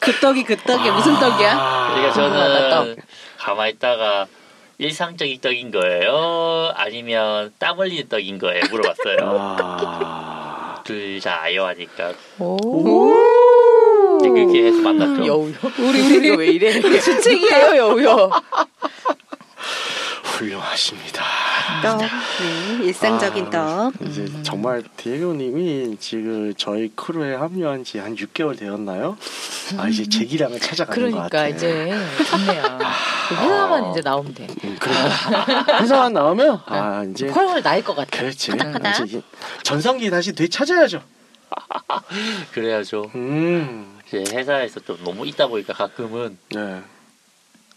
[0.00, 1.92] 그 떡이 그 떡이 무슨 떡이야?
[1.94, 2.96] 그러니까 아, 저는
[3.38, 4.26] 가만히 있다가
[4.80, 6.72] 일상적인 떡인 거예요?
[6.74, 8.62] 아니면 땀 흘리는 떡인 거예요?
[8.70, 9.16] 물어봤어요.
[9.20, 13.12] 아, 둘다 아요 하니까 오.
[14.22, 15.26] 그렇게 해서 만났죠.
[15.26, 15.54] 여우요.
[15.78, 16.80] 우리 우리가 왜 이래?
[16.98, 18.30] 주책이에요 여우요.
[20.40, 21.22] 훌륭하십니다.
[21.82, 21.98] 떡.
[22.00, 22.08] 네,
[22.86, 23.92] 일상적인 아, 떡.
[24.08, 24.42] 이제 음.
[24.42, 29.18] 정말 디에고님이 지금 저희 크루에 합류한 지 한 6개월 되었나요?
[29.76, 31.28] 아 이제 제 기량을 찾아가는 것 같아.
[31.28, 31.92] 그러니까 이제
[32.30, 32.78] 좋네요.
[33.28, 34.46] 그 회사만 이제 나오면 돼.
[34.64, 38.18] 음, 그러니까 회사만 나오면 아 이제 펄펄 나일 것 같아.
[38.18, 38.52] 그렇지.
[39.06, 39.20] 이제
[39.62, 41.02] 전성기 다시 되찾아야죠.
[42.52, 43.10] 그래야죠.
[43.14, 46.80] 음, 이제 회사에서 좀 너무 있다 보니까 가끔은 네.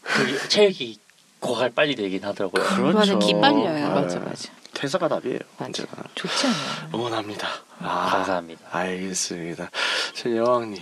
[0.01, 0.99] 그 체력이
[1.43, 2.63] 고갈 빨리 되긴 하더라고요.
[2.63, 2.97] 그렇죠.
[2.97, 3.85] 맞아, 기 빨려요.
[3.85, 4.49] 아, 맞아 맞아.
[4.73, 5.39] 퇴사가 답이에요.
[5.57, 5.65] 맞아.
[5.65, 5.89] 언제나.
[6.15, 6.89] 좋지 않아요.
[6.95, 7.47] 응원합니다.
[7.79, 8.61] 아, 감사합니다.
[8.71, 9.69] 알겠습니다.
[10.15, 10.81] 저 여왕님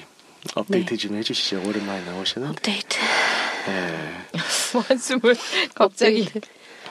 [0.56, 1.64] 업데이트 좀 해주시죠.
[1.66, 2.50] 오랜만에 나오시는.
[2.50, 3.00] 업데이트.
[3.66, 4.18] 네.
[4.88, 5.36] 한숨을
[5.74, 6.22] 갑자기.
[6.28, 6.48] 업데이트.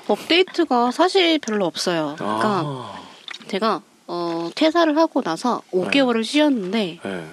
[0.09, 2.17] 업데이트가 사실 별로 없어요.
[2.19, 3.01] 그러니까 아,
[3.47, 7.27] 제가 어, 퇴사를 하고 나서 5개월을 쉬었는데 네.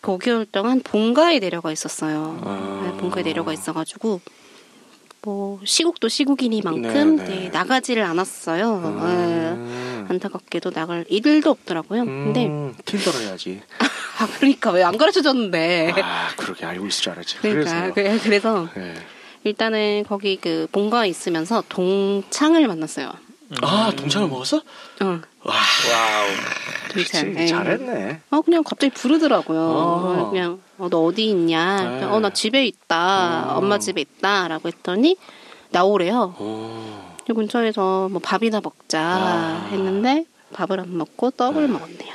[0.00, 2.40] 그 5개월 동안 본가에 내려가 있었어요.
[2.42, 2.80] 아.
[2.82, 4.22] 네, 본가에 내려가 있어가지고
[5.26, 7.24] 뭐 시국도 시국이니만큼 네, 네.
[7.24, 8.80] 네, 나가지를 않았어요.
[8.80, 9.12] 네,
[9.56, 10.06] 음.
[10.08, 12.04] 안타깝게도 나갈 일도 없더라고요.
[12.04, 13.60] 근데 음, 틴더로 해야지.
[14.20, 15.94] 아 그러니까 왜 안 가르쳐 줬는데.
[16.00, 17.38] 아, 그렇게 알고 있을 줄 알았지.
[17.38, 17.94] 그러니까 그래서.
[17.94, 18.94] 그래, 그래서 네.
[19.42, 23.12] 일단은 거기 그 본가에 있으면서 동창을 만났어요.
[23.62, 24.56] 아, 동창을 먹었어?
[24.56, 26.26] 어, 와, wow.
[26.92, 27.46] 그치, 예.
[27.46, 28.20] 잘했네.
[28.30, 29.60] 어 그냥 갑자기 부르더라고요.
[29.60, 30.30] 어.
[30.30, 31.82] 그냥 어, 너 어디 있냐?
[32.00, 32.04] 네.
[32.04, 33.52] 어나 집에 있다.
[33.54, 33.58] 어.
[33.58, 35.16] 엄마 집에 있다라고 했더니
[35.70, 36.34] 나오래요.
[36.38, 37.16] 오.
[37.28, 39.68] 이 근처에서 뭐 밥이나 먹자 아.
[39.70, 42.14] 했는데 밥을 안 먹고 떡을 먹었네요.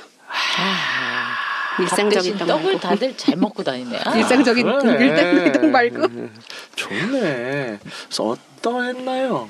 [1.79, 2.79] 일상적인 떡 떡을 말고.
[2.79, 4.01] 다들 잘 먹고 다니네요.
[4.17, 4.79] 일상적인 아.
[4.81, 6.01] 일상적인 떡 말고.
[6.03, 6.33] 음,
[6.75, 7.79] 좋네.
[8.05, 8.23] 그래서
[8.57, 9.49] 어떠했나요?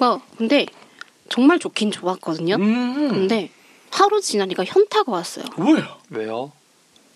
[0.00, 0.66] 어, 근데
[1.28, 2.54] 정말 좋긴 좋았거든요.
[2.56, 3.08] 음.
[3.08, 3.50] 근데
[3.90, 5.44] 하루 지나니까 현타가 왔어요.
[5.58, 5.84] 왜요?
[6.10, 6.52] 왜요?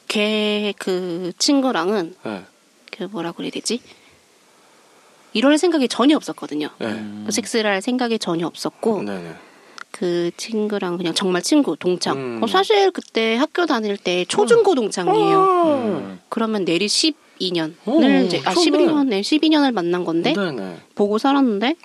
[0.09, 2.42] 걔 그 친구랑은 네.
[2.90, 3.81] 그 뭐라 그래야 되지?
[5.33, 6.68] 이럴 생각이 전혀 없었거든요.
[6.79, 6.87] 네.
[6.88, 7.27] 음.
[7.31, 9.35] 섹스를 할 생각이 전혀 없었고 네네.
[9.90, 12.16] 그 친구랑 그냥 정말 친구 동창.
[12.18, 12.40] 음.
[12.42, 15.45] 어, 사실 그때 학교 다닐 때 초중고 동창이에요.
[15.85, 16.21] 음.
[16.29, 18.71] 그러면 내리 12년을 오, 이제 아 좋네.
[18.71, 20.79] 12년 네 12년을 만난 건데 네네.
[20.95, 21.77] 보고 살았는데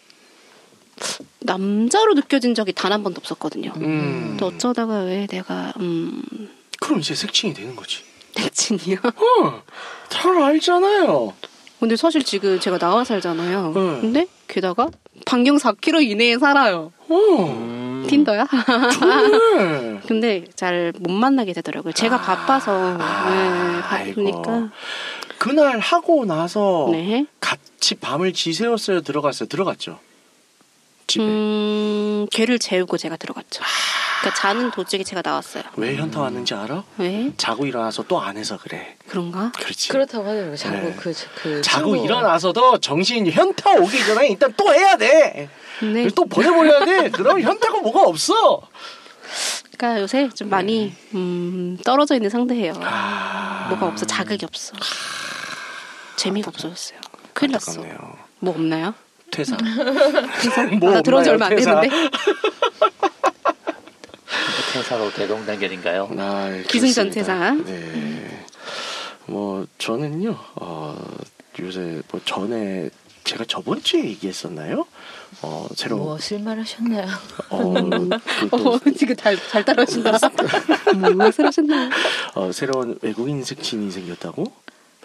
[1.39, 3.71] 남자로 느껴진 적이 단 한 번도 없었거든요.
[3.77, 4.37] 음.
[4.39, 6.21] 또 어쩌다가 왜 내가 음
[6.79, 7.99] 그럼 이제 색칭이 되는 거지.
[8.35, 8.97] 대친이요?
[9.03, 9.61] 어,
[10.09, 11.33] 잘 알잖아요.
[11.79, 13.67] 근데 사실 지금 제가 나와 살잖아요.
[13.73, 14.01] 네.
[14.01, 14.89] 근데 게다가
[15.25, 16.91] 반경 4km 이내에 살아요.
[17.09, 18.05] 어, 음.
[18.07, 18.47] 틴더야?
[20.07, 21.93] 근데 잘 못 만나게 되더라고요.
[21.93, 23.29] 제가 바빠서 아,
[24.03, 24.13] 네.
[24.13, 24.69] 바쁘니까
[25.37, 27.25] 그날 하고 나서 네.
[27.39, 29.01] 같이 밤을 지새웠어요.
[29.01, 29.47] 들어갔어요.
[29.49, 29.99] 들어갔죠.
[31.07, 31.23] 집에.
[31.23, 33.63] 음, 걔를 재우고 제가 들어갔죠.
[34.19, 35.63] 그러니까 자는 도중에 제가 나왔어요.
[35.77, 36.83] 왜 현타 왔는지 알아?
[36.97, 37.31] 왜?
[37.37, 38.97] 자고 일어나서 또 안 해서 그래.
[39.07, 39.51] 그런가?
[39.53, 39.89] 그렇지.
[39.89, 40.55] 그렇다고 하더라고요.
[40.57, 40.95] 자고 네.
[40.99, 45.49] 그, 그 자고 친구- 일어나서도 정신 현타 오기 전에 일단 또 해야 돼.
[45.79, 47.09] 그래서 또 보내버려야 돼.
[47.11, 48.61] 그럼 현타가 뭐가 없어.
[49.77, 52.73] 그러니까 요새 좀 많이 음, 떨어져 있는 상태예요.
[52.81, 54.73] 아, 뭐가 없어, 자극이 없어.
[56.15, 56.99] 재미가 없어졌어요.
[57.33, 57.81] 큰일 났어.
[58.39, 58.93] 뭐 없나요?
[59.31, 59.57] 퇴사.
[60.79, 61.81] 뭐나 들어온 지 얼마 안 퇴사.
[61.81, 62.09] 됐는데
[64.73, 66.09] 퇴사로 대동 단결인가요?
[66.17, 67.53] 아, 기승전 그렇습니다.
[67.55, 67.63] 퇴사.
[67.65, 68.45] 네.
[69.25, 70.37] 뭐 저는요.
[70.55, 70.97] 어,
[71.59, 72.89] 요새 뭐 전에
[73.23, 74.85] 제가 저번 주에 얘기했었나요?
[75.41, 77.07] 어, 새로 무엇을 말하셨나요?
[77.49, 78.09] 어, 그
[78.51, 80.11] 또, 어, 지금 잘, 잘 따라하신다.
[81.13, 81.89] 무엇을 하셨나요?
[82.35, 84.45] 어, 새로운 외국인 색친이 생겼다고?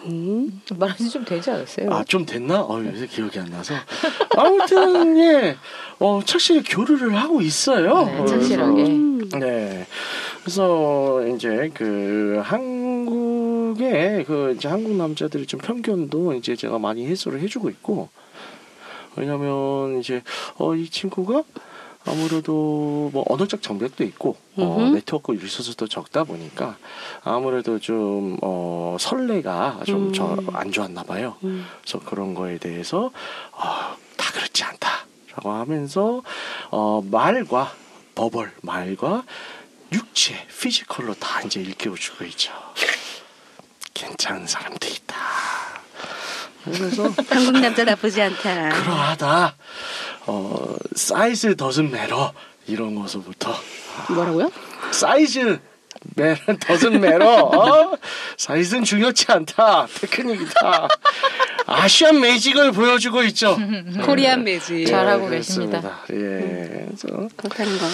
[0.05, 1.91] 음, 말하지 좀 되지 않았어요?
[1.93, 2.61] 아, 좀 됐나?
[2.61, 3.73] 어, 요새 기억이 안 나서.
[4.35, 5.55] 아무튼, 예.
[5.99, 8.05] 어, 착실히 교류를 하고 있어요.
[8.05, 8.83] 네, 착실하게.
[8.83, 9.29] 음.
[9.39, 9.85] 네.
[10.41, 17.69] 그래서 이제 그 한국의 그 이제 한국 남자들의 좀 편견도 이제 제가 많이 해소를 해주고
[17.69, 18.09] 있고
[19.15, 20.21] 왜냐면 이제
[20.57, 21.43] 어 이 친구가
[22.05, 24.91] 아무래도 뭐 언어적 장벽도 있고 어.
[24.93, 26.77] 네트워크 리소스도 적다 보니까
[27.23, 30.47] 아무래도 좀 어, 설레가 좀 음.
[30.53, 31.37] 안 좋았나 봐요.
[31.43, 31.65] 음.
[31.81, 33.11] 그래서 그런 거에 대해서
[33.51, 36.21] 어, 다 그렇지 않다라고 하면서
[36.71, 37.73] 어, 말과
[38.15, 39.23] verbal 말과
[39.91, 42.51] 육체 physical로 다 이제 일깨워주고 있죠.
[43.93, 45.15] 괜찮은 사람도 있다.
[46.63, 48.69] 그래서 한국 남자 나쁘지 않다.
[48.69, 49.55] 그러하다.
[50.25, 52.33] 어, size doesn't matter
[52.67, 53.53] 이런 것부터
[54.09, 54.51] 뭐라고요?
[54.91, 55.59] 사이즈
[56.15, 57.97] 매는 doesn't matter 어?
[58.37, 60.87] 사이즈는 중요치 않다 테크닉이다
[61.65, 63.57] Asian magic을 보여주고 있죠
[64.05, 64.85] Korean magic.
[64.87, 65.81] 잘하고 그렇습니다.
[65.81, 66.03] 계십니다.
[66.11, 67.85] 예 그래서 그렇다는 거.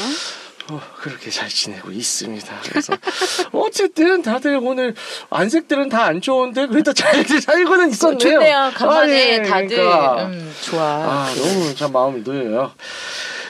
[0.71, 2.93] 어, 그렇게 잘 지내고 있습니다 그래서
[3.53, 4.95] 어쨌든 다들 오늘
[5.29, 8.71] 안색들은 다 안 좋은데 그래도 잘 살고는 있었네요 좋네요.
[8.73, 10.25] 간만에 아, 예, 다들 그러니까.
[10.25, 10.81] 음, 좋아.
[10.83, 12.71] 아, 너무 참 마음이 놓여요.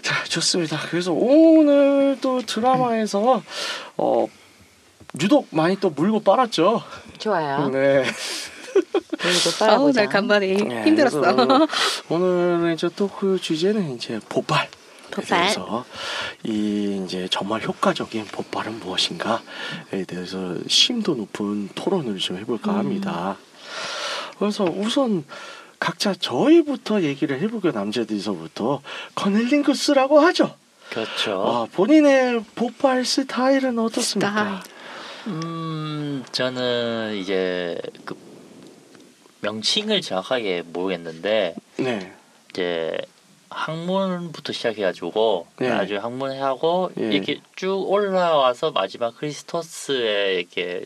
[0.02, 0.78] 자, 좋습니다.
[0.90, 3.42] 그래서 오늘 또 드라마에서
[3.98, 4.28] 어
[5.22, 6.84] 유독 많이 또 물고 빨았죠.
[7.18, 7.70] 좋아요.
[7.70, 8.04] 네.
[9.62, 9.92] 아우.
[9.94, 11.22] 날 간만에 네, 힘들었어.
[12.10, 14.68] 오늘 이제 또그 주제는 이제 보발.
[15.12, 15.86] 그래서
[16.44, 23.38] 이 이제 정말 효과적인 보발은 무엇인가에 대해서 심도 높은 토론을 좀 해볼까 합니다.
[24.38, 25.26] 그래서 우선
[25.80, 28.82] 각자 저희부터 얘기를 해보게 남자들서부터
[29.16, 30.56] 커넬링크스라고 하죠.
[30.90, 31.44] 그렇죠.
[31.46, 34.64] 아, 본인의 보발 스타일은 어떻습니까?
[35.28, 38.18] 음, 저는 이제 그
[39.42, 42.14] 명칭을 정확하게 모르겠는데 네.
[42.50, 42.98] 이제
[43.50, 45.70] 학문부터 시작해가지고 네.
[45.70, 47.12] 나중에 학문 하고 예.
[47.12, 50.86] 이렇게 쭉 올라와서 마지막 크리스토스에 이렇게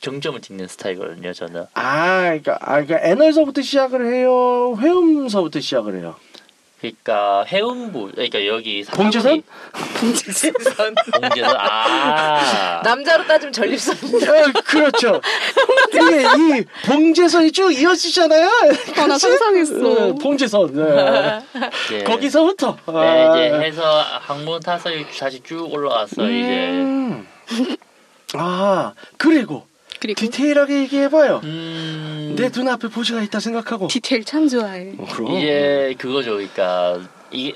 [0.00, 1.32] 정점을 찍는 스타일이거든요.
[1.32, 4.76] 저는 아, 그러니까, 아, 그러니까 애널서부터 시작을 해요.
[4.78, 6.16] 회음서부터 시작을 해요.
[6.82, 9.42] 그러니까 해운부 그러니까 여기 봉제선?
[10.00, 10.52] 봉제선.
[11.12, 13.96] 봉제선 아 남자로 따지면 전립선.
[13.96, 15.20] 아, 그렇죠.
[15.94, 18.48] 이게 이 봉제선이 쭉 이어지잖아요.
[18.98, 19.74] 어, 나 상상했어.
[19.74, 20.74] 네, 봉제선.
[20.74, 21.40] 네.
[21.86, 22.76] 이제 거기서부터.
[22.88, 27.28] 네, 아, 이제 해서 학문 타서 다시 쭉 올라왔어 이제 음.
[28.34, 29.66] 아, 그리고
[30.02, 31.40] 그리고 디테일하게 얘기해봐요.
[31.44, 33.88] 음 내 눈앞에 보지가 있다 생각하고.
[33.88, 34.94] 디테일 참 좋아해.
[34.98, 35.32] 어, 그럼.
[35.36, 36.32] 이제 그거죠.
[36.32, 36.98] 그러니까
[37.30, 37.54] 이게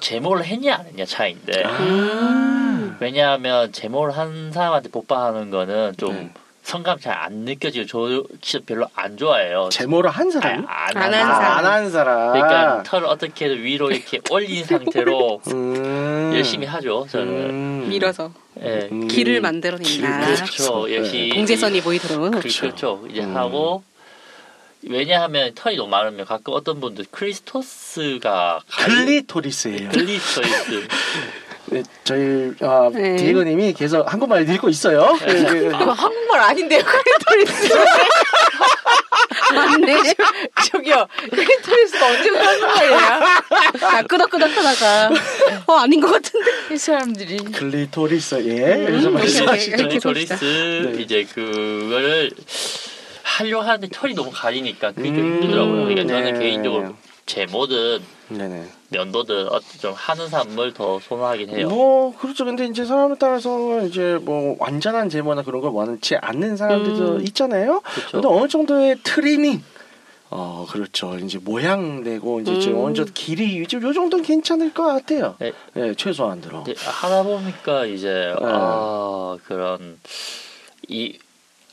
[0.00, 2.96] 제목을 했냐 안 했냐 차이인데 아.
[3.00, 6.30] 왜냐하면 제목을 한 사람한테 복받하는 거는 좀 네.
[6.66, 9.68] 성감 잘 안 느껴지고 저 진짜 별로 안 좋아해요.
[9.70, 10.66] 제모를 한 사람?
[10.68, 11.58] 안, 안한한 아, 사람.
[11.58, 12.32] 안 한 사람.
[12.32, 16.32] 그러니까 털을 어떻게 든 위로 이렇게 올린 상태로 음.
[16.34, 17.06] 열심히 하죠.
[17.08, 17.86] 저는 음.
[17.88, 18.88] 밀어서 예.
[18.90, 19.06] 음.
[19.06, 20.26] 길을 만들어낸다.
[20.26, 20.86] 그렇죠.
[20.86, 20.96] 네.
[20.96, 22.32] 역시 봉제선이 보이도록.
[22.32, 23.04] 그, 그렇죠.
[23.10, 23.36] 이제 음.
[23.36, 23.84] 하고
[24.82, 29.90] 왜냐하면 털이 너무 많으면 가끔 어떤 분들 크리스토스가 클리토리스예요.
[29.90, 30.40] 글리토리스
[31.68, 33.16] 네, 저희 아, 네.
[33.16, 35.16] 디에고님이 계속 한국말 읽고 있어요.
[35.20, 35.60] 네, 네.
[35.68, 36.82] 그거 한국말 아닌데요.
[36.84, 37.74] 크리토리스.
[39.54, 40.14] 맞네.
[40.70, 41.06] 저기요.
[41.30, 43.20] 크리토리스가 언제부터 한국말이야?
[43.82, 45.10] 아, 끄덕끄덕하다가
[45.66, 46.50] 어 아닌 것 같은데.
[46.72, 47.36] 이 사람들이.
[47.38, 48.84] 클리토리스 예.
[48.86, 49.74] 그래서 오케이, 말씀하시죠.
[49.74, 49.86] 오케이.
[49.88, 50.34] 클리토리스
[50.94, 51.02] 네.
[51.02, 52.30] 이제 그거를
[53.22, 55.84] 하려고 하는데 털이 너무 가리니까 그게 좀 음, 힘들더라고요.
[55.86, 56.08] 그러니까 네.
[56.08, 56.94] 저는 개인적으로
[57.26, 58.64] 제모든 네네.
[58.90, 61.68] 면도든 어떤 좀 하는 사람을 더 선호하긴 해요.
[61.68, 62.44] 뭐 그렇죠.
[62.44, 67.20] 근데 이제 사람에 따라서 이제 뭐 완전한 제모나 그런 걸 원치 않는 사람들도 음.
[67.22, 67.80] 있잖아요.
[67.80, 68.10] 그렇죠.
[68.12, 69.62] 근데 어느 정도의 트리밍.
[70.28, 71.16] 어 그렇죠.
[71.18, 72.84] 이제 모양 내고 이제 좀 음.
[72.84, 75.36] 어느 정도 길이 이제 요 정도는 괜찮을 것 같아요.
[75.38, 75.52] 네.
[75.76, 76.62] 예, 최소한 들어.
[76.66, 78.46] 이제 하다 보니까 이제 네.
[78.46, 79.98] 아 그런
[80.88, 81.18] 이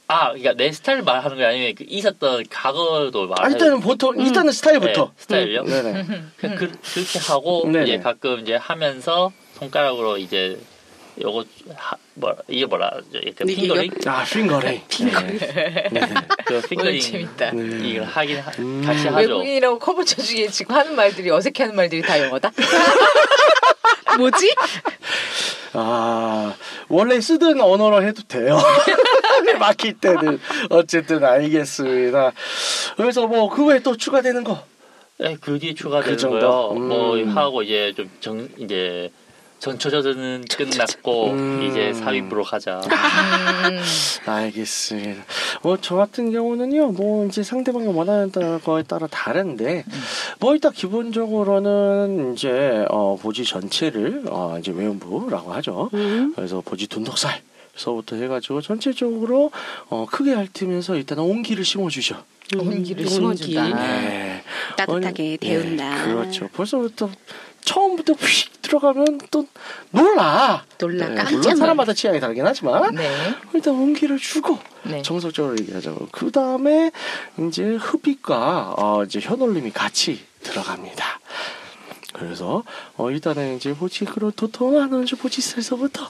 [0.07, 3.53] 아, 그러니까 내 스타일 말하는 게 아니면 그 있었던 과거도 아, 말해요.
[3.53, 5.05] 일단은 보통 일단은 스타일부터.
[5.05, 5.63] 네, 스타일요?
[5.63, 6.05] 네네.
[6.37, 7.83] 그냥 그, 그 렇게 하고 네네.
[7.85, 10.59] 이제 가끔 이제 하면서 손가락으로 이제
[11.21, 12.91] 요거 하, 뭐 이게 뭐라?
[13.11, 14.81] 이렇게 핑거링 아 핑거링.
[14.99, 15.89] 네.
[15.91, 16.13] 네네.
[16.45, 17.51] 그 오늘 핑거링 재밌다.
[17.51, 17.89] 네.
[17.89, 18.81] 이걸 하긴 하, 음.
[18.85, 19.17] 같이 하죠.
[19.17, 22.51] 외국인이라고 커버 쳐 주기에 지금 하는 말들이 어색해하는 말들이 다 영어다.
[24.17, 24.55] 뭐지?
[25.73, 26.53] 아
[26.87, 28.57] 원래 쓰던 언어로 해도 돼요.
[29.59, 32.31] 막힐 때는 어쨌든 알겠습니다.
[32.97, 34.63] 그래서 뭐 그 외에 또 추가되는 거.
[35.19, 36.39] 네, 그게 추가되는 그 정도?
[36.39, 36.71] 거요.
[36.77, 36.87] 음.
[36.87, 39.11] 뭐 하고 이제 좀 정 이제
[39.73, 41.63] 전초전은 끝났고 음.
[41.63, 42.81] 이제 삽입으로 가자.
[42.81, 43.79] 음,
[44.29, 45.23] 알겠습니다.
[45.61, 49.85] 뭐 저 같은 경우는요, 뭐 이제 상대방이 원하는 따- 거에 따라 다른데,
[50.41, 55.89] 뭐 일단 기본적으로는 이제 어, 보지 전체를 어, 이제 외음부라고 하죠.
[55.93, 56.33] 음.
[56.35, 57.41] 그래서 보지 둔덕살.
[57.75, 59.49] 서부터 해가지고 전체적으로
[59.89, 62.21] 어, 크게 핥으면서 일단 온기를 심어주죠.
[62.55, 63.09] 온기를 온기.
[63.15, 63.69] 심어준다.
[64.01, 64.43] 네.
[64.77, 66.05] 따뜻하게 아니, 데운다.
[66.05, 66.49] 네, 그렇죠.
[66.49, 67.09] 벌써부터
[67.65, 69.45] 처음부터 휙 들어가면 또
[69.91, 70.63] 놀라.
[70.79, 71.55] 놀라 네, 물론.
[71.55, 73.35] 사람마다 취향이 다르긴 하지만 네.
[73.53, 75.01] 일단 온기를 주고 네.
[75.03, 76.91] 정석적으로 얘기하자고 그 다음에
[77.47, 81.19] 이제 흡입과 어, 이제 혀놀림이 같이 들어갑니다.
[82.13, 82.63] 그래서
[82.97, 86.09] 어, 일단은 이제 보치크로 도톰한 보치스에서부터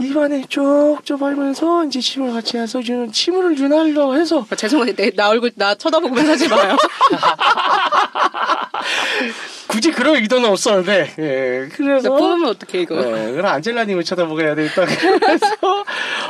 [0.00, 5.28] 입안에 쪽쪽 밟으면서 이제 침을 같이 해서 유- 침을 윤활려 해서 아, 죄송한데 내, 나
[5.28, 6.76] 얼굴 나 쳐다보고 만 하지 마요.
[9.68, 12.96] 굳이 그럴 의도는 없었는데 예, 그래서 뽑으면 어떡해 이거.
[13.00, 14.84] 네, 그럼 안젤라님을 쳐다보게 해야 되겠다.
[14.84, 15.46] 그래서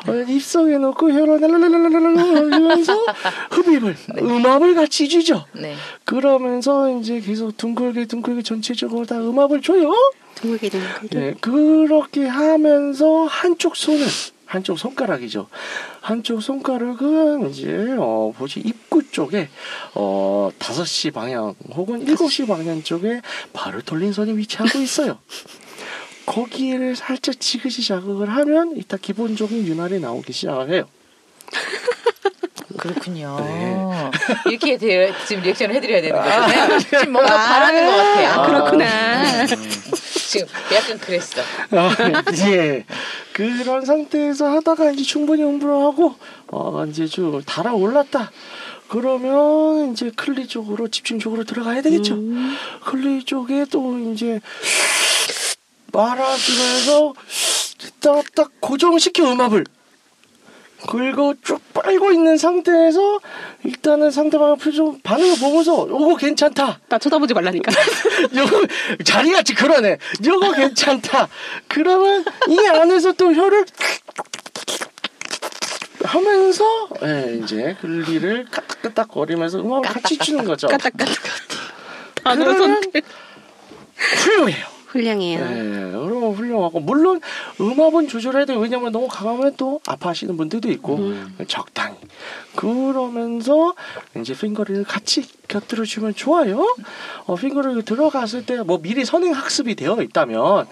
[0.06, 3.04] 어, 입속에 넣고 혀로 랄랄랄랄랄랄 하면서
[3.50, 5.44] 흡입을 음압을 같이 주죠.
[5.52, 5.74] 네.
[6.04, 9.92] 그러면서 이제 계속 둥글게 둥글게 전체적으로 다 음압을 줘요.
[10.36, 11.18] 둥글게 둥글게.
[11.18, 14.06] 네, 그렇게 하면서 한쪽 손은
[14.52, 15.48] 한쪽 손가락이죠.
[16.02, 19.48] 한쪽 손가락은 이제 어 뭐지 입구 쪽에
[19.94, 23.22] 어 5시 방향 혹은 7시 방향 쪽에
[23.54, 25.18] 발을 돌린 선이 위치하고 있어요.
[26.26, 30.86] 거기를 살짝 지그시 자극을 하면 이따 기본적인 윤활이 나오기 시작을 해요.
[32.76, 33.37] 그렇군요.
[33.40, 33.76] 네.
[34.50, 36.78] 이렇게 되- 지금 리액션을 해드려야 되는 거잖아요.
[36.80, 38.28] 지금 뭔가 바라는 것 같아요.
[38.28, 39.46] 아, 그렇구나.
[39.46, 41.40] 지금 약간 그랬어.
[41.70, 41.94] 아,
[42.48, 42.85] 예.
[43.32, 46.14] 그런 상태에서 하다가 이제 충분히 음부를 하고
[46.48, 48.30] 어 이제 좀 달아올랐다.
[48.88, 52.14] 그러면 이제 클리 쪽으로 집중적으로 들어가야 되겠죠.
[52.14, 52.56] 음.
[52.85, 54.40] 클리 쪽에 또 이제
[55.92, 57.14] 말아주면서
[58.00, 59.64] 딱, 딱 고정시켜 음압을.
[60.90, 63.21] 그리고 쭉 빨고 있는 상태에서
[63.64, 66.81] 일단은 상대방의 표정 반응을 보면서 요거 괜찮다.
[66.88, 67.71] 나 쳐다보지 말라니까.
[68.37, 68.66] 요거
[69.05, 69.99] 자리같이 그러네.
[70.25, 71.29] 요거 괜찮다.
[71.68, 73.64] 그러면 이 안에서 또 혀를
[76.05, 80.66] 하면서 예, 이제 글리를 까딱까딱 거리면서 음악을 같이 주는 거죠.
[80.66, 81.14] 까딱까딱.
[82.25, 83.05] 그러면 선택.
[83.97, 84.66] 훌륭해요.
[84.92, 85.40] 훌륭해요.
[85.40, 87.20] 예, 그럼 훌륭하고 물론
[87.61, 88.59] 음압은 조절해야 돼요.
[88.59, 90.98] 왜냐면 너무 강하면 또 아파하시는 분들도 있고
[91.48, 91.96] 적당히
[92.55, 93.74] 그러면서
[94.16, 96.62] 이제 핑거를 같이 곁들여 주면 좋아요.
[97.26, 100.66] 어, 핑거를 들어갔을 때 뭐 미리 선행 학습이 되어 있다면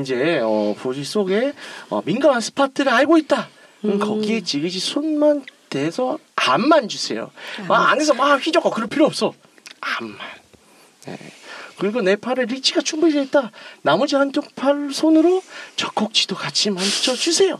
[0.00, 1.52] 이제 어, 보지 속에
[1.88, 3.48] 어, 민감한 스파트를 알고 있다.
[3.80, 7.30] 그럼 거기에 지그시 손만 대서 안만 주세요.
[7.68, 9.32] 막 안에서 막 휘저고 그럴 필요 없어.
[9.80, 10.18] 안만.
[11.06, 11.16] 네.
[11.80, 13.50] 그리고 내 팔에 리치가 충분히 돼 있다.
[13.80, 15.42] 나머지 한쪽 팔 손으로
[15.76, 17.58] 젖꼭지도 같이 만져 주세요.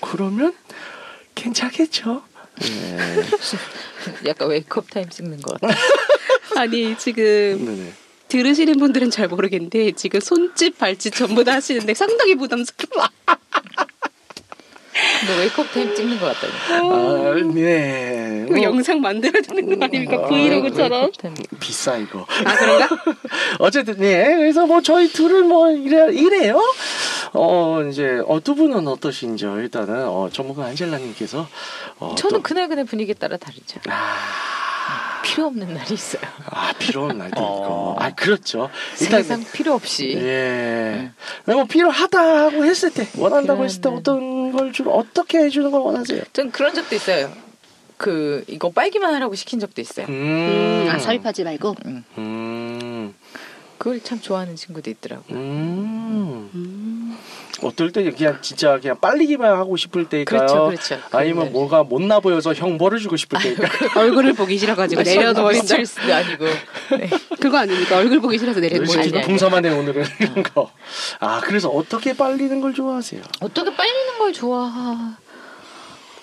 [0.00, 0.54] 그러면
[1.34, 2.22] 괜찮겠죠?
[2.60, 2.98] 네.
[4.26, 5.74] 약간 Wake-Up Time 찍는 것 같아.
[6.60, 7.92] 아니 지금 네네.
[8.28, 13.08] 들으시는 분들은 잘 모르겠는데 지금 손짓 발짓 전부 다 하시는데 상당히 부담스러워.
[15.26, 16.74] 너 Wake-Up Time 찍는 것 같다니까.
[16.74, 18.44] 아, 네.
[18.46, 20.16] 이거 뭐, 영상 만들어야 되는 거 아닙니까?
[20.24, 21.10] 아, 브이로그처럼.
[21.60, 22.26] 비싸 이거.
[22.44, 22.88] 아 그런가?
[23.60, 24.24] 어쨌든 네.
[24.36, 26.60] 그래서 뭐 저희 둘은 뭐 이래 이래요.
[27.34, 29.58] 어 이제 어, 두 분은 어떠신지요?
[29.60, 31.46] 일단은 어, 전문가 안젤라님께서
[31.98, 33.80] 어, 저는 또- 그날 그날 분위기에 따라 다르죠.
[33.88, 36.22] 아, 필요 없는 날이 있어요.
[36.50, 37.94] 아 필요 없는 날도 어.
[37.94, 37.96] 있고.
[38.04, 38.68] 아 그렇죠.
[39.00, 40.12] 일단 세상 필요 없이.
[40.16, 41.10] 예.
[41.46, 46.22] 뭐 필요하다고 했을 때 원한다고 했을 때 어떤 걸 주로 어떻게 해주는 걸 원하세요?
[46.32, 47.32] 전 그런 적도 있어요.
[47.96, 50.06] 그 이거 빨기만 하라고 시킨 적도 있어요.
[50.08, 50.12] 음.
[50.12, 51.76] 음, 아 삽입하지 말고.
[51.86, 52.04] 음.
[53.82, 55.24] 그걸 참 좋아하는 친구도 있더라고.
[55.32, 56.48] 음.
[56.54, 57.18] 음.
[57.64, 60.38] 어떨 때 그냥 진짜 그냥 빨리기만 하고 싶을 때일까요?
[60.38, 60.98] 그렇죠, 그렇죠.
[61.10, 61.50] 아니면 그날.
[61.50, 63.90] 뭐가 못나 보여서 형 벌을 주고 싶을 때일까요?
[63.96, 65.66] 얼굴을 보기 싫어가지고 내려놓으신다.
[65.66, 66.44] 스트레스도 아니고.
[66.96, 67.10] 네.
[67.40, 67.96] 그거 아닙니까?
[67.98, 69.00] 얼굴 보기 싫어서 내려놓으신다.
[69.02, 69.22] 아니, 아니.
[69.26, 70.70] 풍성하네 오늘은 이런 거.
[71.18, 73.20] 아 그래서 어떻게 빨리는 걸 좋아하세요?
[73.40, 75.16] 어떻게 빨리는 걸 좋아?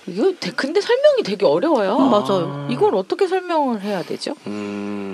[0.07, 1.97] 이거 되- 근데 설명이 되게 어려워요.
[1.99, 2.05] 아.
[2.09, 2.67] 맞아요.
[2.71, 4.33] 이걸 어떻게 설명을 해야 되죠?
[4.47, 5.08] 음.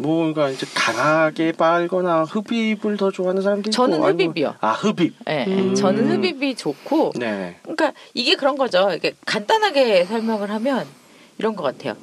[0.00, 4.56] 뭔가 이제 강하게 빨거나 흡입을 더 좋아하는 있고 저는 흡입이요.
[4.60, 5.14] 아 흡입.
[5.26, 5.74] 네, 음.
[5.74, 7.56] 저는 흡입이 좋고, 네.
[7.62, 8.90] 그러니까 이게 그런 거죠.
[8.92, 10.86] 이게 간단하게 설명을 하면
[11.38, 11.96] 이런 것 같아요.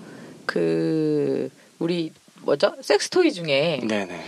[0.45, 2.73] 그 우리 뭐죠?
[2.81, 4.23] 섹스토이 중에 네네.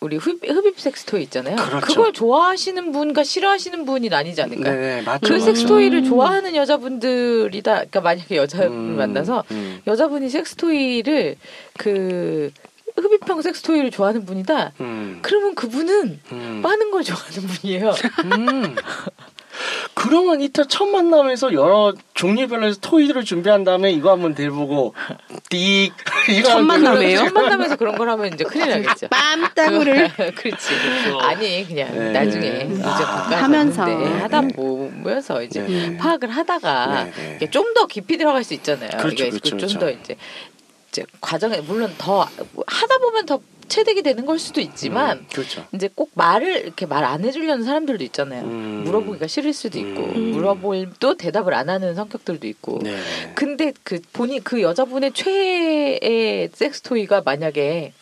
[0.00, 1.56] 우리 흡입, 흡입 섹스토이 있잖아요.
[1.56, 2.00] 그렇죠.
[2.00, 4.70] 걸 좋아하시는 분과 싫어하시는 분이 나뉘지 않을까?
[4.70, 5.26] 네네 맞죠.
[5.26, 5.44] 그 맞죠.
[5.44, 7.72] 섹스토이를 좋아하는 여자분들이다.
[7.74, 11.36] 그러니까 만약에 여자분을 음, 만나서 음, 여자분이 섹스토이를
[11.76, 12.52] 그
[12.96, 14.72] 흡입형 섹스토이를 좋아하는 분이다.
[14.80, 16.60] 음, 그러면 그분은 음.
[16.62, 17.92] 빠는 걸 좋아하는 분이에요.
[19.58, 19.88] 음.
[19.94, 24.94] 그러면 이따 첫 만남에서 여러 종류별로 토이들을 준비한 다음에 이거 한번 대보고
[25.50, 25.92] 띡
[26.44, 27.18] 첫 한번 만남이에요?
[27.18, 29.08] 첫 만남에서 그런 걸 하면 이제 큰일 나겠죠.
[29.54, 30.34] 빰따구를.
[30.36, 30.66] 그렇지.
[30.68, 31.20] 그렇죠.
[31.20, 32.12] 아니 그냥 네.
[32.12, 33.42] 나중에 이제 아.
[33.42, 33.84] 하면서.
[33.84, 34.48] 갔는데 하다 네.
[34.54, 35.96] 보면서 이제 네.
[35.96, 37.50] 파악을 하다가 네, 네.
[37.50, 38.90] 좀더 깊이 들어갈 수 있잖아요.
[38.98, 39.78] 그렇죠, 이게 그렇죠, 좀 그렇죠.
[39.78, 40.16] 더 이제
[40.90, 45.64] 이제 과정에 물론 더 하다 보면 더 체득이 되는 걸 수도 있지만 음, 그렇죠.
[45.74, 48.42] 이제 꼭 말을 이렇게 말 안 해주려는 사람들도 있잖아요.
[48.44, 48.82] 음.
[48.84, 50.32] 물어보기가 싫을 수도 있고 음.
[50.32, 52.80] 물어볼도 대답을 안 하는 성격들도 있고.
[52.82, 52.96] 네.
[53.34, 57.92] 근데 그 본인 그 여자분의 최애의 섹스토이가 만약에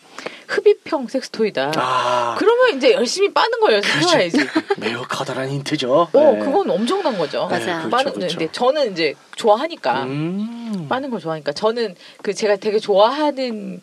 [0.47, 1.73] 흡입형 섹스토이다.
[1.75, 4.49] 아, 그러면 이제 열심히 빠는 걸 연습해 그렇죠.
[4.77, 6.09] 매우 커다란 힌트죠.
[6.11, 6.39] 어, 네.
[6.39, 7.47] 그건 엄청난 거죠.
[7.47, 7.59] 맞아요.
[7.59, 8.37] 네, 그렇죠, 빠는 그렇죠.
[8.37, 10.87] 근데 저는 이제 좋아하니까 음.
[10.89, 13.79] 빠는 걸 좋아하니까 저는 그 제가 되게 좋아하는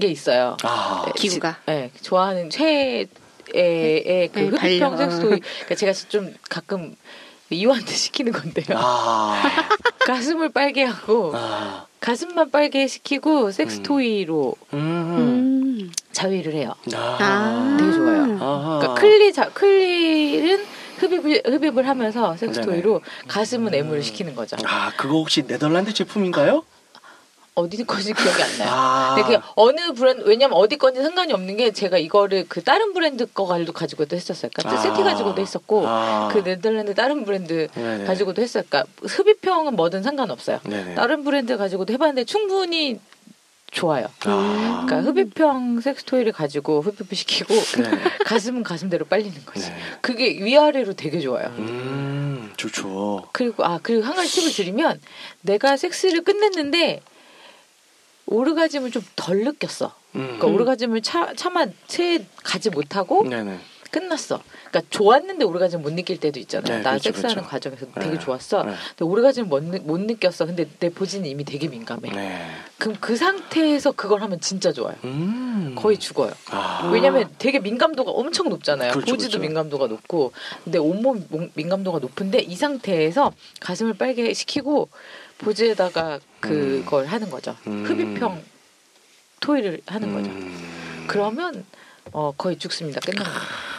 [0.00, 0.56] 게 있어요.
[0.62, 1.52] 아, 네, 기구가.
[1.52, 3.08] 지- 네, 좋아하는 최애의
[3.52, 4.96] 그 네, 흡입형 반려.
[5.10, 5.40] 섹스토이.
[5.40, 6.94] 그러니까 제가 좀 가끔
[7.50, 8.78] 이유한테 시키는 건데요.
[8.78, 9.42] 아,
[10.06, 15.92] 가슴을 빨게 하고 아, 가슴만 빨게 시키고 섹스 토이로 음, 음.
[16.12, 16.74] 자위를 해요.
[16.94, 17.76] 아, 아.
[17.78, 18.24] 되게 좋아요.
[18.38, 20.64] 그러니까 클리 자 클리는
[20.98, 24.56] 흡입을 흡입을 하면서 섹스 토이로 가슴은 애무를 시키는 거죠.
[24.64, 26.64] 아, 그거 혹시 네덜란드 제품인가요?
[27.54, 28.68] 어디 건지 기억이 안 나요.
[28.70, 32.94] 아, 근데 그 어느 브랜드 왜냐면 어디 건지 상관이 없는 게 제가 이거를 그 다른
[32.94, 34.50] 브랜드 거 가지고도 했었어요.
[34.54, 34.82] 그러니까 아.
[34.82, 36.28] 세티 가지고도 했었고 아.
[36.32, 38.04] 그 네덜란드 다른 브랜드 네네.
[38.04, 38.64] 가지고도 했어요.
[38.68, 40.60] 그러니까 흡입형은 뭐든 상관없어요.
[40.64, 40.94] 네네.
[40.94, 42.98] 다른 브랜드 가지고도 해봤는데 충분히
[43.70, 44.06] 좋아요.
[44.24, 47.90] 아, 그러니까 흡입형 섹스토이를 가지고 흡입을 시키고 네.
[48.24, 49.68] 가슴은 가슴대로 빨리는 거지.
[49.68, 49.76] 네.
[50.00, 51.48] 그게 위아래로 되게 좋아요.
[51.58, 53.28] 음, 좋죠.
[53.32, 55.00] 그리고 아 그리고 한 가지 팁을 드리면
[55.42, 57.00] 내가 섹스를 끝냈는데
[58.32, 59.94] 오르가즘을 좀 덜 느꼈어.
[60.16, 60.22] 음.
[60.38, 63.58] 그러니까 오르가즘을 차, 차마 채 가지 못하고 네네.
[63.90, 64.40] 끝났어.
[64.70, 66.78] 그러니까 좋았는데 오르가즘 못 느낄 때도 있잖아요.
[66.78, 67.50] 네, 나 그렇죠, 섹스하는 그렇죠.
[67.50, 68.00] 과정에서 네.
[68.00, 68.62] 되게 좋았어.
[68.64, 68.72] 네.
[68.96, 70.46] 근데 오르가즘 못, 느- 못 느꼈어.
[70.46, 72.10] 근데 내 보지는 이미 되게 민감해.
[72.10, 72.46] 네.
[72.78, 74.96] 그럼 그 상태에서 그걸 하면 진짜 좋아요.
[75.04, 75.74] 음.
[75.76, 76.32] 거의 죽어요.
[76.50, 76.88] 아.
[76.92, 78.92] 왜냐면 되게 민감도가 엄청 높잖아요.
[78.92, 79.38] 그렇죠, 보지도 그렇죠.
[79.40, 80.32] 민감도가 높고,
[80.64, 84.88] 근데 온몸 몽- 민감도가 높은데 이 상태에서 가슴을 빨게 시키고
[85.42, 87.56] 보지에다가 그걸 하는 거죠.
[87.66, 87.84] 음.
[87.84, 88.42] 흡입형
[89.40, 90.30] 토이를 하는 거죠.
[90.30, 91.04] 음.
[91.06, 91.64] 그러면
[92.12, 93.00] 어, 거의 죽습니다.
[93.00, 93.24] 거.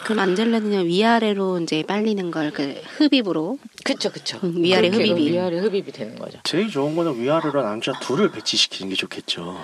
[0.06, 4.40] 그럼 안젤라는 위아래로 이제 빨리는 걸 그 흡입으로 그쵸, 그쵸.
[4.44, 5.32] 음, 위아래 흡입이.
[5.32, 6.40] 위아래 흡입이 되는 거죠.
[6.44, 9.60] 제일 좋은 거는 위아래로 남자 둘을 배치시키는 게 좋겠죠.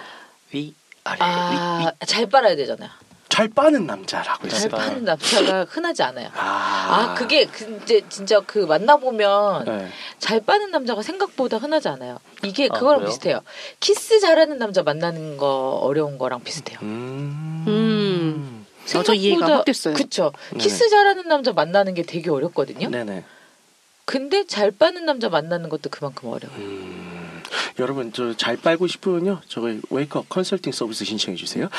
[0.53, 0.73] 위
[1.03, 2.89] 아래 위, 아, 잘 빨아야 되잖아요.
[3.29, 4.71] 잘 빠는 남자라고 잘 했어요.
[4.71, 4.83] 빨아.
[4.85, 6.29] 파는 남자가 흔하지 않아요.
[6.35, 9.87] 아, 아, 그게 그 이제 진짜 그 만나보면 네.
[10.17, 12.17] 잘 빠는 남자가 생각보다 흔하지 않아요.
[12.43, 13.09] 이게 아, 그거랑 그래요?
[13.09, 13.41] 비슷해요.
[13.79, 16.79] 키스 잘하는 남자 만나는 거 어려운 거랑 비슷해요.
[16.81, 17.65] 음.
[17.67, 18.65] 음.
[18.97, 19.93] 어, 저 이해가 확 됐어요.
[19.93, 20.33] 그쵸.
[20.49, 20.63] 네네.
[20.63, 22.89] 키스 잘하는 남자 만나는 게 되게 어렵거든요.
[22.89, 23.23] 네네.
[24.05, 26.57] 근데 잘 빠는 남자 만나는 것도 그만큼 어려워요.
[26.59, 27.08] 음.
[27.79, 31.69] 여러분 저 잘 빨고 싶으면요 저희 Wake-Up 컨설팅 서비스 신청해 주세요.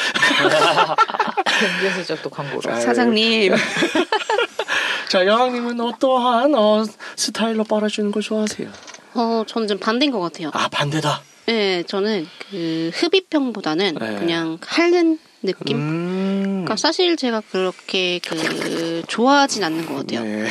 [1.80, 2.72] 그래서 또 광고로.
[2.72, 2.80] 아유.
[2.80, 3.54] 사장님
[5.08, 6.84] 자 여왕님은 어떠한 어,
[7.16, 8.70] 스타일로 빨아주는 걸 좋아하세요?
[9.14, 10.50] 어 저는 좀 반대인 것 같아요.
[10.54, 11.22] 아 반대다.
[11.46, 14.14] 네 저는 그 흡입형보다는 네.
[14.18, 15.76] 그냥 핥는 느낌.
[15.76, 16.42] 음.
[16.42, 20.22] 그러니까 사실 제가 그렇게 그 좋아하진 않는 것 같아요.
[20.22, 20.46] 네.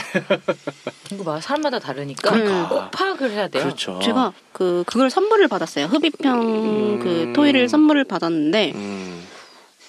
[1.13, 2.69] 이거 봐 사람마다 다르니까 그러니까.
[2.69, 3.63] 꼭 파악을 해야 돼요.
[3.63, 3.99] 그렇죠.
[4.01, 5.85] 제가 그 그걸 선물을 받았어요.
[5.85, 6.99] 흡입형 음.
[6.99, 9.23] 그 토이를 선물을 받았는데 음.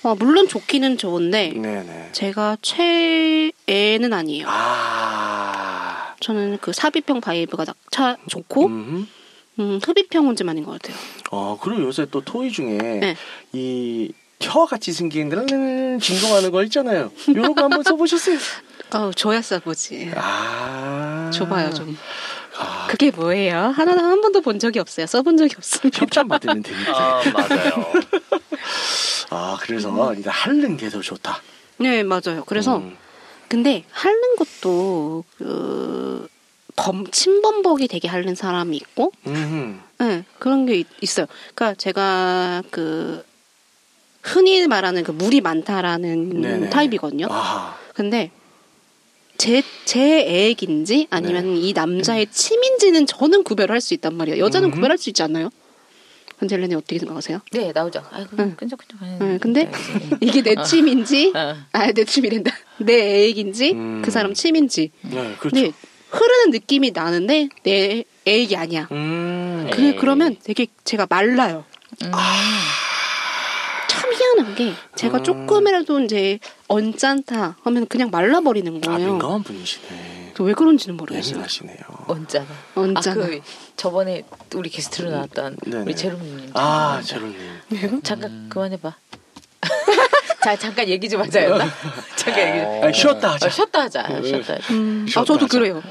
[0.03, 2.11] 어, 물론 좋기는 좋은데 네네.
[2.13, 4.47] 제가 최애는 아니에요.
[4.49, 6.15] 아.
[6.21, 9.09] 저는 그 삽입형 vibe가 딱 좋고 음.
[9.59, 9.81] 음,
[10.37, 10.97] 좀 아닌 것 같아요.
[11.31, 13.17] 어 그리고 요새 또 toy 중에 네.
[13.53, 17.11] 이 혀 같이 생긴 르르르 진동하는 거 있잖아요.
[17.35, 18.39] 요런 거 한번 써보셨어요?
[18.91, 20.13] 아우 저야 써보지.
[20.17, 21.31] 아.
[21.33, 21.97] 줘봐요 좀.
[22.59, 23.57] 아, 그게 뭐예요?
[23.69, 25.07] 하나 한 번도 본 적이 없어요.
[25.07, 26.01] 써본 적이 없습니다.
[26.03, 26.93] 협찬 받으면 되니까.
[27.21, 27.93] 아 맞아요.
[29.31, 31.41] 아 그래서 일단 핥는 게 더 좋다.
[31.79, 32.45] 네 맞아요.
[32.47, 32.97] 그래서 음.
[33.49, 36.29] 근데 핥는 것도 그
[36.77, 39.83] 범, 침범벅이 되게 핥는 사람이 있고, 음.
[39.99, 41.27] 네, 그런 게 있, 있어요.
[41.55, 43.23] 그러니까 제가 그
[44.23, 46.71] 흔히 말하는 그 물이 많다라는 네네.
[46.71, 47.27] 타입이거든요.
[47.31, 47.77] 아.
[47.95, 48.31] 근데
[49.39, 51.61] 제, 제 애액인지 아니면 네.
[51.61, 54.39] 이 남자의 침인지는 저는 구별을 할수 있단 말이에요.
[54.45, 54.71] 여자는 음.
[54.73, 55.51] 구별할 수 있지 않나요?
[56.43, 57.41] 안젤레는 어떻게 생각하세요?
[57.53, 58.03] 네 나오죠.
[58.11, 58.55] 아이고 응.
[58.57, 59.19] 끈적끈적하는.
[59.21, 60.17] 응, 근데 알지.
[60.21, 60.63] 이게 내 어.
[60.63, 61.57] 침인지, 어.
[61.73, 62.51] 아, 내 침이란다.
[62.81, 64.03] 내 애액인지, 음.
[64.03, 64.91] 그 사람 침인지.
[65.03, 65.51] 네, 그렇죠.
[65.51, 65.73] 근데
[66.11, 68.89] 흐르는 느낌이 나는데 내 애액이 아니야.
[68.91, 69.67] 음.
[69.71, 69.77] 네.
[69.77, 69.97] 그, 에이.
[69.97, 71.65] 그러면 되게 제가 말라요.
[72.05, 72.11] 음.
[74.41, 75.25] 참 희한한 게 제가 음.
[75.25, 76.39] 조금이라도 이제
[76.69, 79.11] 언짢다 하면 그냥 말라버리는 아, 거예요.
[79.11, 80.33] 민감한 분이시네.
[80.41, 81.33] 왜 그런지는 모르겠어요.
[81.33, 81.77] 예민하시네요.
[82.07, 82.47] 언짢아.
[82.75, 83.01] 언짢아.
[83.01, 83.41] 아 그
[83.77, 84.25] 저번에
[84.55, 85.83] 우리 게스트로 나왔던 네네.
[85.83, 86.51] 우리 제롬님.
[86.55, 87.37] 아, 제로님.
[88.03, 88.97] 잠깐 그만해봐.
[90.43, 91.65] 자 잠깐 얘기 좀 하자였나?
[92.17, 92.61] 잠깐 얘기.
[92.61, 92.85] 좀.
[92.85, 93.47] 아니, 쉬었다 하자.
[93.47, 94.03] 어, 쉬었다 하자.
[94.09, 94.23] 네.
[94.29, 94.73] 쉬었다 하자.
[94.73, 95.59] 음, 아, 쉬었다 저도 하자.
[95.59, 95.83] 그래요.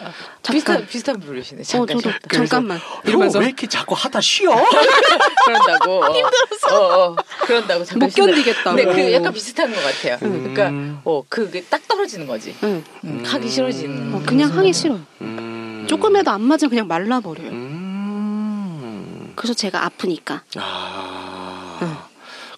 [0.43, 0.87] 비슷한 잠깐.
[0.87, 1.61] 비슷한 부르시네.
[1.61, 2.27] 어, 잠깐 저도 쉬었다.
[2.31, 2.77] 잠깐만.
[2.79, 4.55] 형, 이러면서 왜 이렇게 자꾸 하다 쉬어?
[5.45, 6.05] 그런다고.
[6.05, 6.67] 힘들었어.
[6.75, 7.15] 어, 어.
[7.41, 8.75] 그런다고 잠깐 못 견디겠다고.
[8.75, 10.17] 네, 그 약간 비슷한 것 같아요.
[10.23, 10.53] 음.
[10.53, 12.55] 그러니까 어 그게 딱 떨어지는 거지.
[12.63, 12.83] 응.
[13.03, 14.15] 음, 하기 싫어지는.
[14.15, 14.99] 어, 그냥 하기 싫어요.
[15.21, 15.85] 음.
[15.87, 17.49] 조금이라도 안 맞으면 그냥 말라버려요.
[17.49, 19.33] 음.
[19.35, 22.07] 그래서 제가 아프니까 아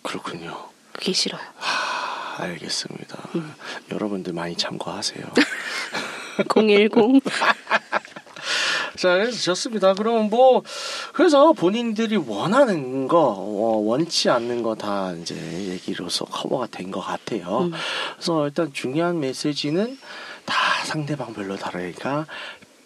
[0.01, 0.70] 그렇군요.
[1.01, 1.41] 그게 싫어요.
[1.59, 3.17] 아, 알겠습니다.
[3.91, 5.25] 여러분들 많이 참고하세요.
[6.47, 6.91] 010.
[8.97, 9.95] 자, 그래서 좋습니다.
[9.95, 10.61] 그럼 뭐
[11.13, 15.35] 그래서 본인들이 원하는 거, 어, 원치 않는 거 다 이제
[15.69, 17.61] 얘기로서 커버가 된 것 같아요.
[17.61, 17.71] 음.
[18.15, 19.97] 그래서 일단 중요한 메시지는
[20.45, 22.27] 다 상대방별로 다르니까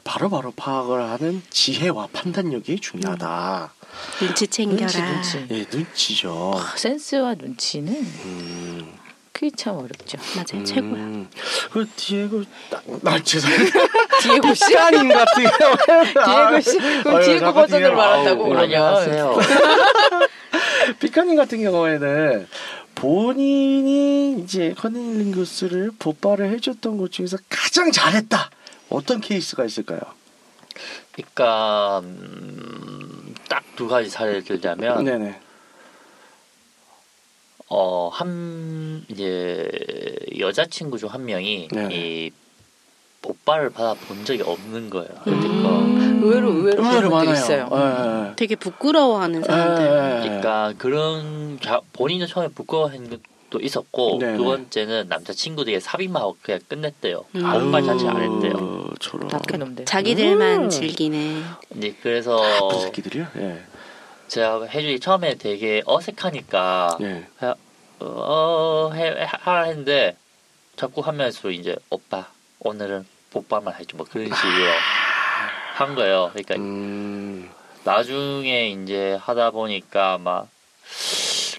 [0.10, 3.74] 바로바로 파악을 하는 지혜와 판단력이 중요하다.
[4.20, 4.88] 눈치 챙겨라.
[4.88, 5.48] 눈치, 눈치.
[5.52, 6.54] 예, 눈치죠.
[6.56, 8.94] 아, 센스와 눈치는 음,
[9.32, 10.18] 그게 참 어렵죠.
[10.36, 10.64] 맞아요.
[10.64, 10.94] 최고야.
[10.94, 11.28] 음,
[11.72, 13.66] 그 디에고 나, 나 죄송해요.
[14.22, 15.44] 디에고 씨, 시간인 같은
[16.14, 17.96] 디에고 씨, 그럼 아유, 디에고 버전을 디에고.
[17.96, 19.40] 말한다고 그러면.
[21.00, 22.48] 피카님 같은 경우에는
[22.94, 28.52] 본인이 이제 커닝 링구스를 보빠를 해줬던 것 중에서 가장 잘했다.
[28.90, 30.00] 어떤 케이스가 있을까요?
[31.12, 35.40] 그러니까 음, 딱두 가지 사례를 들자면 네네.
[37.70, 39.70] 어, 한 이제
[40.38, 41.88] 여자친구 중 한 명이 네.
[41.92, 42.32] 이
[43.24, 45.10] 오빠를 받아본 적이 없는 거예요.
[45.28, 45.40] 음.
[45.42, 47.34] 그러니까, 의외로 의외로 의외로 많아요.
[47.34, 47.70] 있어요.
[47.74, 48.36] 예, 예.
[48.36, 49.84] 되게 부끄러워하는 사람들.
[49.84, 50.28] 예, 예, 예.
[50.28, 53.20] 그러니까 그런 자, 본인은 처음에 부끄러워하는 것
[53.50, 54.38] 도 있었고 네네.
[54.38, 57.26] 두 번째는 남자 친구들이 삽입하고 그냥 끝냈대요.
[57.36, 57.46] 음.
[57.46, 58.90] 아무 말 자체 안 했대요.
[59.00, 59.28] 저런.
[59.28, 59.86] 나쁜 놈들.
[59.86, 60.70] 자기들만 음.
[60.70, 61.44] 즐기네.
[61.76, 63.28] 이제 그래서 나쁜 새끼들이요?
[63.38, 63.62] 예.
[64.28, 67.28] 제가 해주기 처음에 되게 어색하니까 예.
[68.00, 70.18] 어 해, 해- 하라 했는데
[70.76, 72.28] 자꾸 하면서 이제 오빠
[72.60, 74.72] 오늘은 오빠만 해줘 뭐 그런 식으로
[75.76, 76.32] 한 거예요.
[76.34, 77.50] 그러니까 음.
[77.84, 80.48] 나중에 이제 하다 보니까 막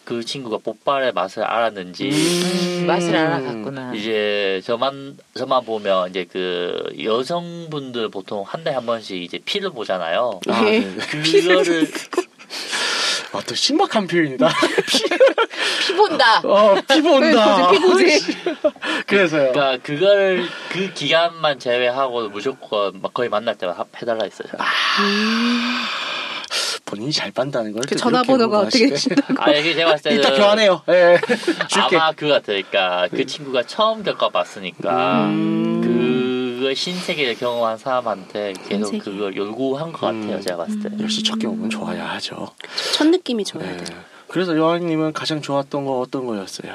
[0.07, 3.93] 그 친구가 뽀빠의 맛을 알았는지 음, 맛을 알아갔구나.
[3.93, 10.41] 이제 저만 저만 보면 이제 그 여성분들 보통 한 달에 한 번씩 이제 피를 보잖아요.
[10.49, 10.79] 아, 예.
[10.79, 10.97] 네.
[11.43, 11.89] 그거를
[13.35, 14.49] 아, 또 신박한 표현이다.
[15.87, 16.41] 피 본다.
[16.45, 17.71] 어, 피 본다.
[17.73, 18.21] 피 보지.
[19.09, 19.51] 그래서요.
[19.53, 24.49] 그러니까 그걸 그 기간만 제외하고 무조건 막 거의 만날 때마다 합- 해달라 했어요.
[26.87, 27.83] 본인이 잘 빤다는 걸.
[27.83, 29.17] 그또 전화번호가 어떻게 되시나?
[29.39, 30.83] 아 이게 제가 봤을 때는 이따 교환해요.
[30.89, 31.19] 예.
[31.69, 31.97] 줄게.
[31.97, 32.63] 아마 그거 같아요.
[32.71, 36.57] 그러니까 그 친구가 처음 겪어봤으니까 음.
[36.57, 38.99] 그걸 신세계를 경험한 사람한테 계속 신세계.
[39.11, 40.37] 그걸 요구한 것 같아요.
[40.37, 40.41] 음.
[40.41, 40.91] 제가 봤을 때.
[41.03, 42.49] 역시 첫 경험은 좋아야 하죠.
[42.95, 43.77] 첫 느낌이 좋아야 예.
[43.77, 43.95] 돼.
[44.29, 46.75] 그래서 여왕님은 가장 좋았던 거 어떤 거였어요?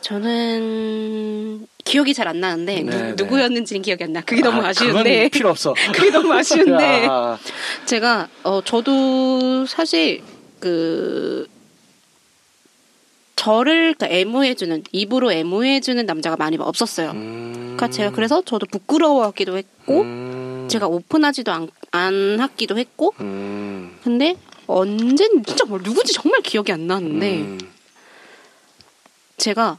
[0.00, 3.16] 저는 기억이 잘 안 나는데 네, 네.
[3.16, 4.20] 누, 구 였는지는 기억이 안 나.
[4.20, 5.02] 그게 너무 아, 아쉬운데.
[5.14, 5.72] 그건 필요 없어.
[5.94, 7.06] 그게 너무 아쉬운데.
[7.08, 7.38] 아,
[7.86, 10.22] 제가 어 저도 사실
[10.58, 11.46] 그
[13.36, 17.10] 저를 그러니까 애무해주는 입으로 애무해주는 남자가 많이 없었어요.
[17.12, 17.52] 음.
[17.76, 20.66] 그러니까 제가 그래서 저도 부끄러워하기도 했고 음.
[20.68, 23.96] 제가 오픈하지도 않, 안 하기도 했고 음.
[24.02, 24.34] 근데
[24.66, 27.58] 언제 진짜 뭐 누군지 정말 기억이 안 나는데 음.
[29.36, 29.78] 제가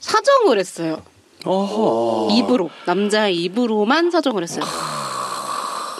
[0.00, 1.02] 사정을 했어요.
[1.44, 2.28] 어허.
[2.36, 4.64] 입으로 남자의 입으로만 사정을 했어요.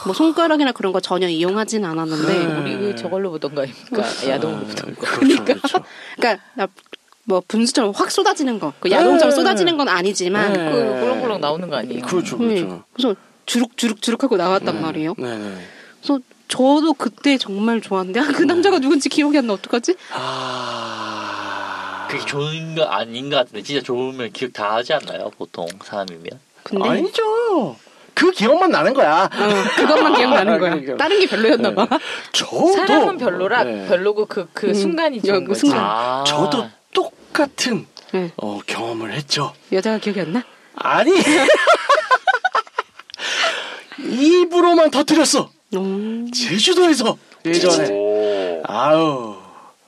[0.05, 2.55] 뭐 손가락이나 그런 거 전혀 이용하진 않았는데 네.
[2.57, 4.03] 우리 그 저걸로 보던 거 아닙니까?
[4.29, 5.01] 야동으로 보던 거.
[5.07, 5.79] 그렇죠, 그렇죠.
[6.17, 9.37] 그러니까 나뭐 분수처럼 확 쏟아지는 거, 그 야동처럼 네.
[9.37, 10.71] 쏟아지는 건 아니지만 네.
[10.73, 12.03] 그 꿀렁꿀렁 나오는 거 아니에요?
[12.03, 12.55] 그렇죠, 네.
[12.63, 12.83] 그렇죠.
[12.93, 13.15] 그래서
[13.47, 14.81] 주룩 주룩 주룩 하고 나왔단 네.
[14.81, 15.15] 말이에요.
[15.17, 15.55] 네네.
[16.01, 16.19] 그래서
[16.49, 19.95] 저도 그때 정말 좋았는데 아, 그 남자가 누군지 기억이 안 나 어떡하지?
[20.13, 21.02] 아.
[22.13, 25.31] 그게 좋은 거 아닌 것 같은데 진짜 좋으면 기억 다 하지 않나요?
[25.39, 26.27] 보통 사람이면.
[26.63, 27.77] 근데 아니죠.
[28.15, 29.25] 그 기억만 나는 거야.
[29.25, 29.29] 어,
[29.77, 30.97] 그것만 기억나는 거야.
[30.99, 31.89] 다른 게 별로였나 봐.
[32.33, 33.87] 저도 사람은 별로라 네.
[33.89, 35.61] 별로고 그그 음, 순간이 여- 좋은 그 거지.
[35.61, 35.81] 순간.
[35.81, 36.25] 아.
[36.27, 38.31] 저도 똑같은 네.
[38.37, 39.55] 어, 경험을 했죠.
[39.73, 40.45] 여자가 기억이 안 나?
[40.77, 41.13] 아니.
[43.99, 45.51] 입으로만 터뜨렸어.
[45.75, 46.31] 음.
[46.33, 47.89] 제주도에서 예전에.
[47.91, 48.63] 오.
[48.67, 49.32] 아우.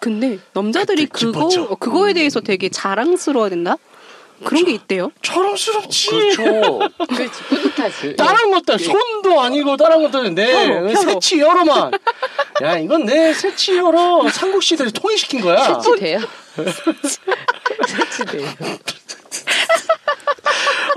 [0.04, 1.46] 근데 남자들이 그거.
[1.46, 2.14] 어, 그거에 음.
[2.14, 3.78] 대해서 되게 자랑스러워야 된다.
[4.44, 5.10] 그런 게 있대요.
[5.22, 6.10] 처럼스럽지.
[6.10, 6.42] 그렇죠.
[7.08, 8.16] 그렇지 뿌듯하지.
[8.16, 10.94] 다른 것들 손도 아니고 다른 것들은 내 혀로, 혀로.
[10.94, 11.92] 새치 여로만.
[12.62, 15.64] 야 이건 내 새치 여로 삼국 시대를 통일시킨 거야.
[15.64, 16.18] 새치 돼요?
[17.88, 18.46] 새치 돼요.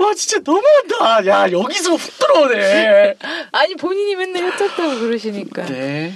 [0.00, 1.26] 와 진짜 너무한다.
[1.26, 3.14] 야 여기서 훅 들어오네.
[3.52, 5.64] 아니 본인이 맨날 혔었다고 그러시니까.
[5.64, 6.12] 네.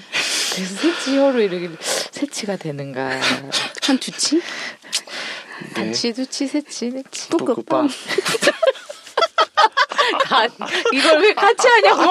[0.55, 3.11] 그래서 새치 혀로 이렇게 새치가 되는가.
[3.83, 4.37] 한 두 치?
[4.37, 5.75] 네.
[5.75, 7.29] 단치, 두치, 새치, 네치.
[7.29, 7.87] 뿌꾸빠.
[10.25, 10.49] 간
[10.93, 12.03] 이걸 왜 같이 하냐고.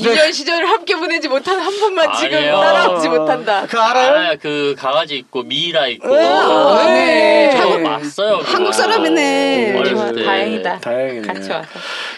[0.00, 2.56] 유년 시절을 함께 보내지 못한 한 분만 지금 아니에요.
[2.60, 3.66] 따라오지 못한다.
[3.68, 4.10] 그 알아요?
[4.10, 4.36] 알아요.
[4.40, 6.14] 그 강아지 있고 미이라 있고.
[6.16, 7.54] 아, 네.
[7.84, 8.40] 봤어요.
[8.44, 9.82] 한국 사람이네.
[10.14, 10.24] 때.
[10.24, 10.78] 다행이다.
[10.80, 11.26] 다행이네.
[11.26, 11.68] 같이 와서.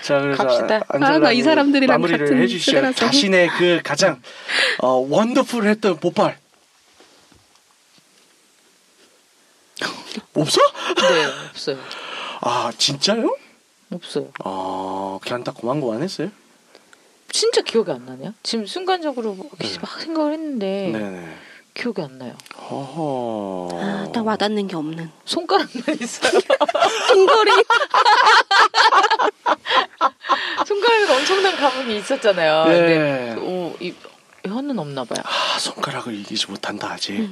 [0.04, 0.82] 자 그래서 갑시다.
[0.88, 2.92] 안젤라님 아, 나이 사람들이랑 마무리를 해주시죠.
[2.92, 4.20] 자신의 그 가장
[4.80, 6.38] 어, 원더풀했던 보빨
[10.34, 10.60] 없어?
[10.96, 11.78] 네, 없어요.
[12.42, 13.34] 아 진짜요?
[13.90, 14.30] 없어요.
[14.44, 16.30] 아 그냥 딱 그만 거안 했어요?
[17.32, 18.34] 진짜 기억이 안 나네요.
[18.42, 19.78] 지금 순간적으로 뭐 네.
[19.80, 21.34] 막 생각을 했는데 네네.
[21.74, 22.34] 기억이 안 나요.
[22.56, 25.10] 아, 딱 와닿는 게 없는.
[25.24, 26.40] 손가락만 있어요.
[27.12, 27.50] 핑거리.
[30.66, 32.64] 손가락에 엄청난 가문이 있었잖아요.
[32.66, 33.34] 네.
[33.34, 33.92] 근데 어, 이
[34.46, 35.22] 혀는 없나 봐요.
[35.24, 37.28] 아 손가락을 이기지 못한다 아직.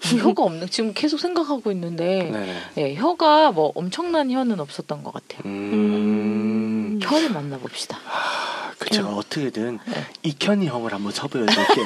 [0.00, 2.56] 혀가 없는 지금 계속 생각하고 있는데 네네.
[2.74, 5.42] 네, 혀가 뭐 엄청난 혀는 없었던 것 같아요.
[5.46, 6.57] 음.
[7.02, 7.98] 혀를 만나봅시다.
[8.06, 10.06] 아, 그 제가 어떻게든 네.
[10.22, 11.84] 이현이 형을 한번 섭외해볼게요.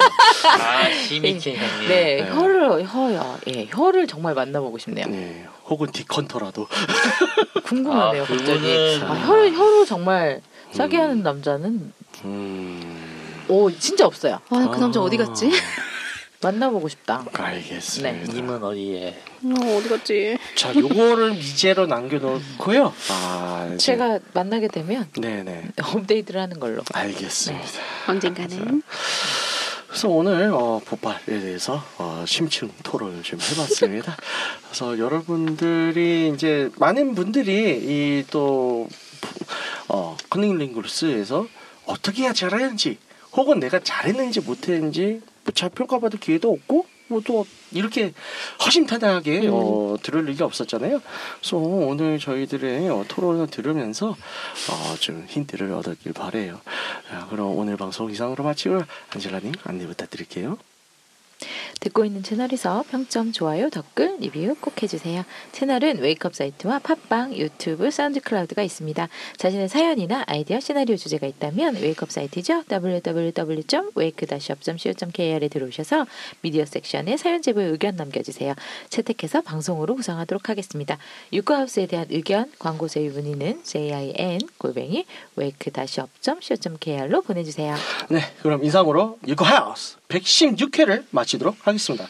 [0.59, 1.89] 아, 시미케 형님.
[1.89, 2.31] 네, 네.
[2.31, 3.39] 혀를 혀요.
[3.49, 5.07] 예, 혀를 정말 만나보고 싶네요.
[5.07, 5.47] 네.
[5.67, 6.69] 혹은 디컨터라도.
[7.65, 9.01] 궁금하네요, 아, 갑자기.
[9.03, 10.43] 아, 혀를 혀로 정말
[10.73, 11.03] 싸게 음.
[11.03, 11.93] 하는 남자는
[12.25, 13.45] 음.
[13.49, 14.41] 오 진짜 없어요.
[14.51, 15.51] 아, 그 남자 어디 갔지?
[16.43, 17.25] 만나보고 싶다.
[17.33, 18.33] 알겠습니다.
[18.33, 19.17] 님은 어디에?
[19.45, 20.39] 어, 어디 갔지?
[20.57, 22.93] 자, 요거를 미제로 남겨놓고요.
[23.11, 25.71] 아, 이제- 제가 만나게 되면 네네.
[25.95, 26.83] 업데이트를 하는 걸로.
[26.93, 27.65] 알겠습니다.
[28.09, 28.83] 언젠가는.
[29.87, 34.17] 그래서 오늘 어, 보빨에 대해서 어, 심층 토론을 좀 해봤습니다.
[34.67, 38.89] 그래서 여러분들이 이제 많은 분들이 이 또
[39.89, 41.47] 어, 커닝링구스에서
[41.87, 42.97] 어떻게 해야 잘하는지
[43.33, 48.13] 혹은 내가 잘했는지 못했는지 뭐 잘 평가받을 기회도 없고 뭐또 이렇게
[48.65, 51.01] 허심탄회하게 어, 들을 리가 없었잖아요.
[51.41, 56.61] 그래서 오늘 저희들의 어, 토론을 들으면서 어, 좀 힌트를 얻었길 바래요.
[57.11, 60.59] 자, 그럼 오늘 방송 이상으로 마치고 안젤라님 안내 부탁드릴게요.
[61.81, 65.25] 듣고 있는 채널에서 평점, 좋아요, 댓글, 리뷰 꼭 해주세요.
[65.53, 69.09] 채널은 Wake-Up 사이트와 팟빵, 유튜브, SoundCloud가 있습니다.
[69.37, 72.65] 자신의 사연이나 아이디어, 시나리오 주제가 있다면 Wake-Up 사이트죠.
[72.71, 76.07] www.wake-up.co.kr에 들어오셔서
[76.41, 78.55] 미디어 섹션에 사연 제보의 의견 남겨주세요.
[78.89, 80.99] 채택해서 방송으로 구성하도록 하겠습니다.
[81.33, 85.07] 유쿠하우스에 대한 의견, 광고 제휴 문의는 jin 골뱅이
[85.39, 87.75] wake-up.co.kr로 보내주세요.
[88.09, 92.07] 네, 그럼 이상으로 유코하우스 116회를 마치도록 하겠습니다.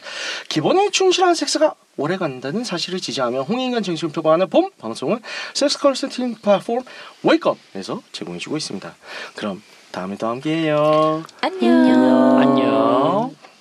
[0.49, 5.21] 기본에 충실한 섹스가 오래 간다는 사실을 지지하며 홍인간 정신을 표방하는 봄 방송은
[5.55, 6.81] 섹스 컨설팅 플랫폼
[7.23, 8.95] 웨이크업에서 제공해주고 있습니다.
[9.37, 11.23] 그럼 다음에 또 함께해요.
[11.43, 12.39] 안녕.
[12.39, 13.52] 안녕.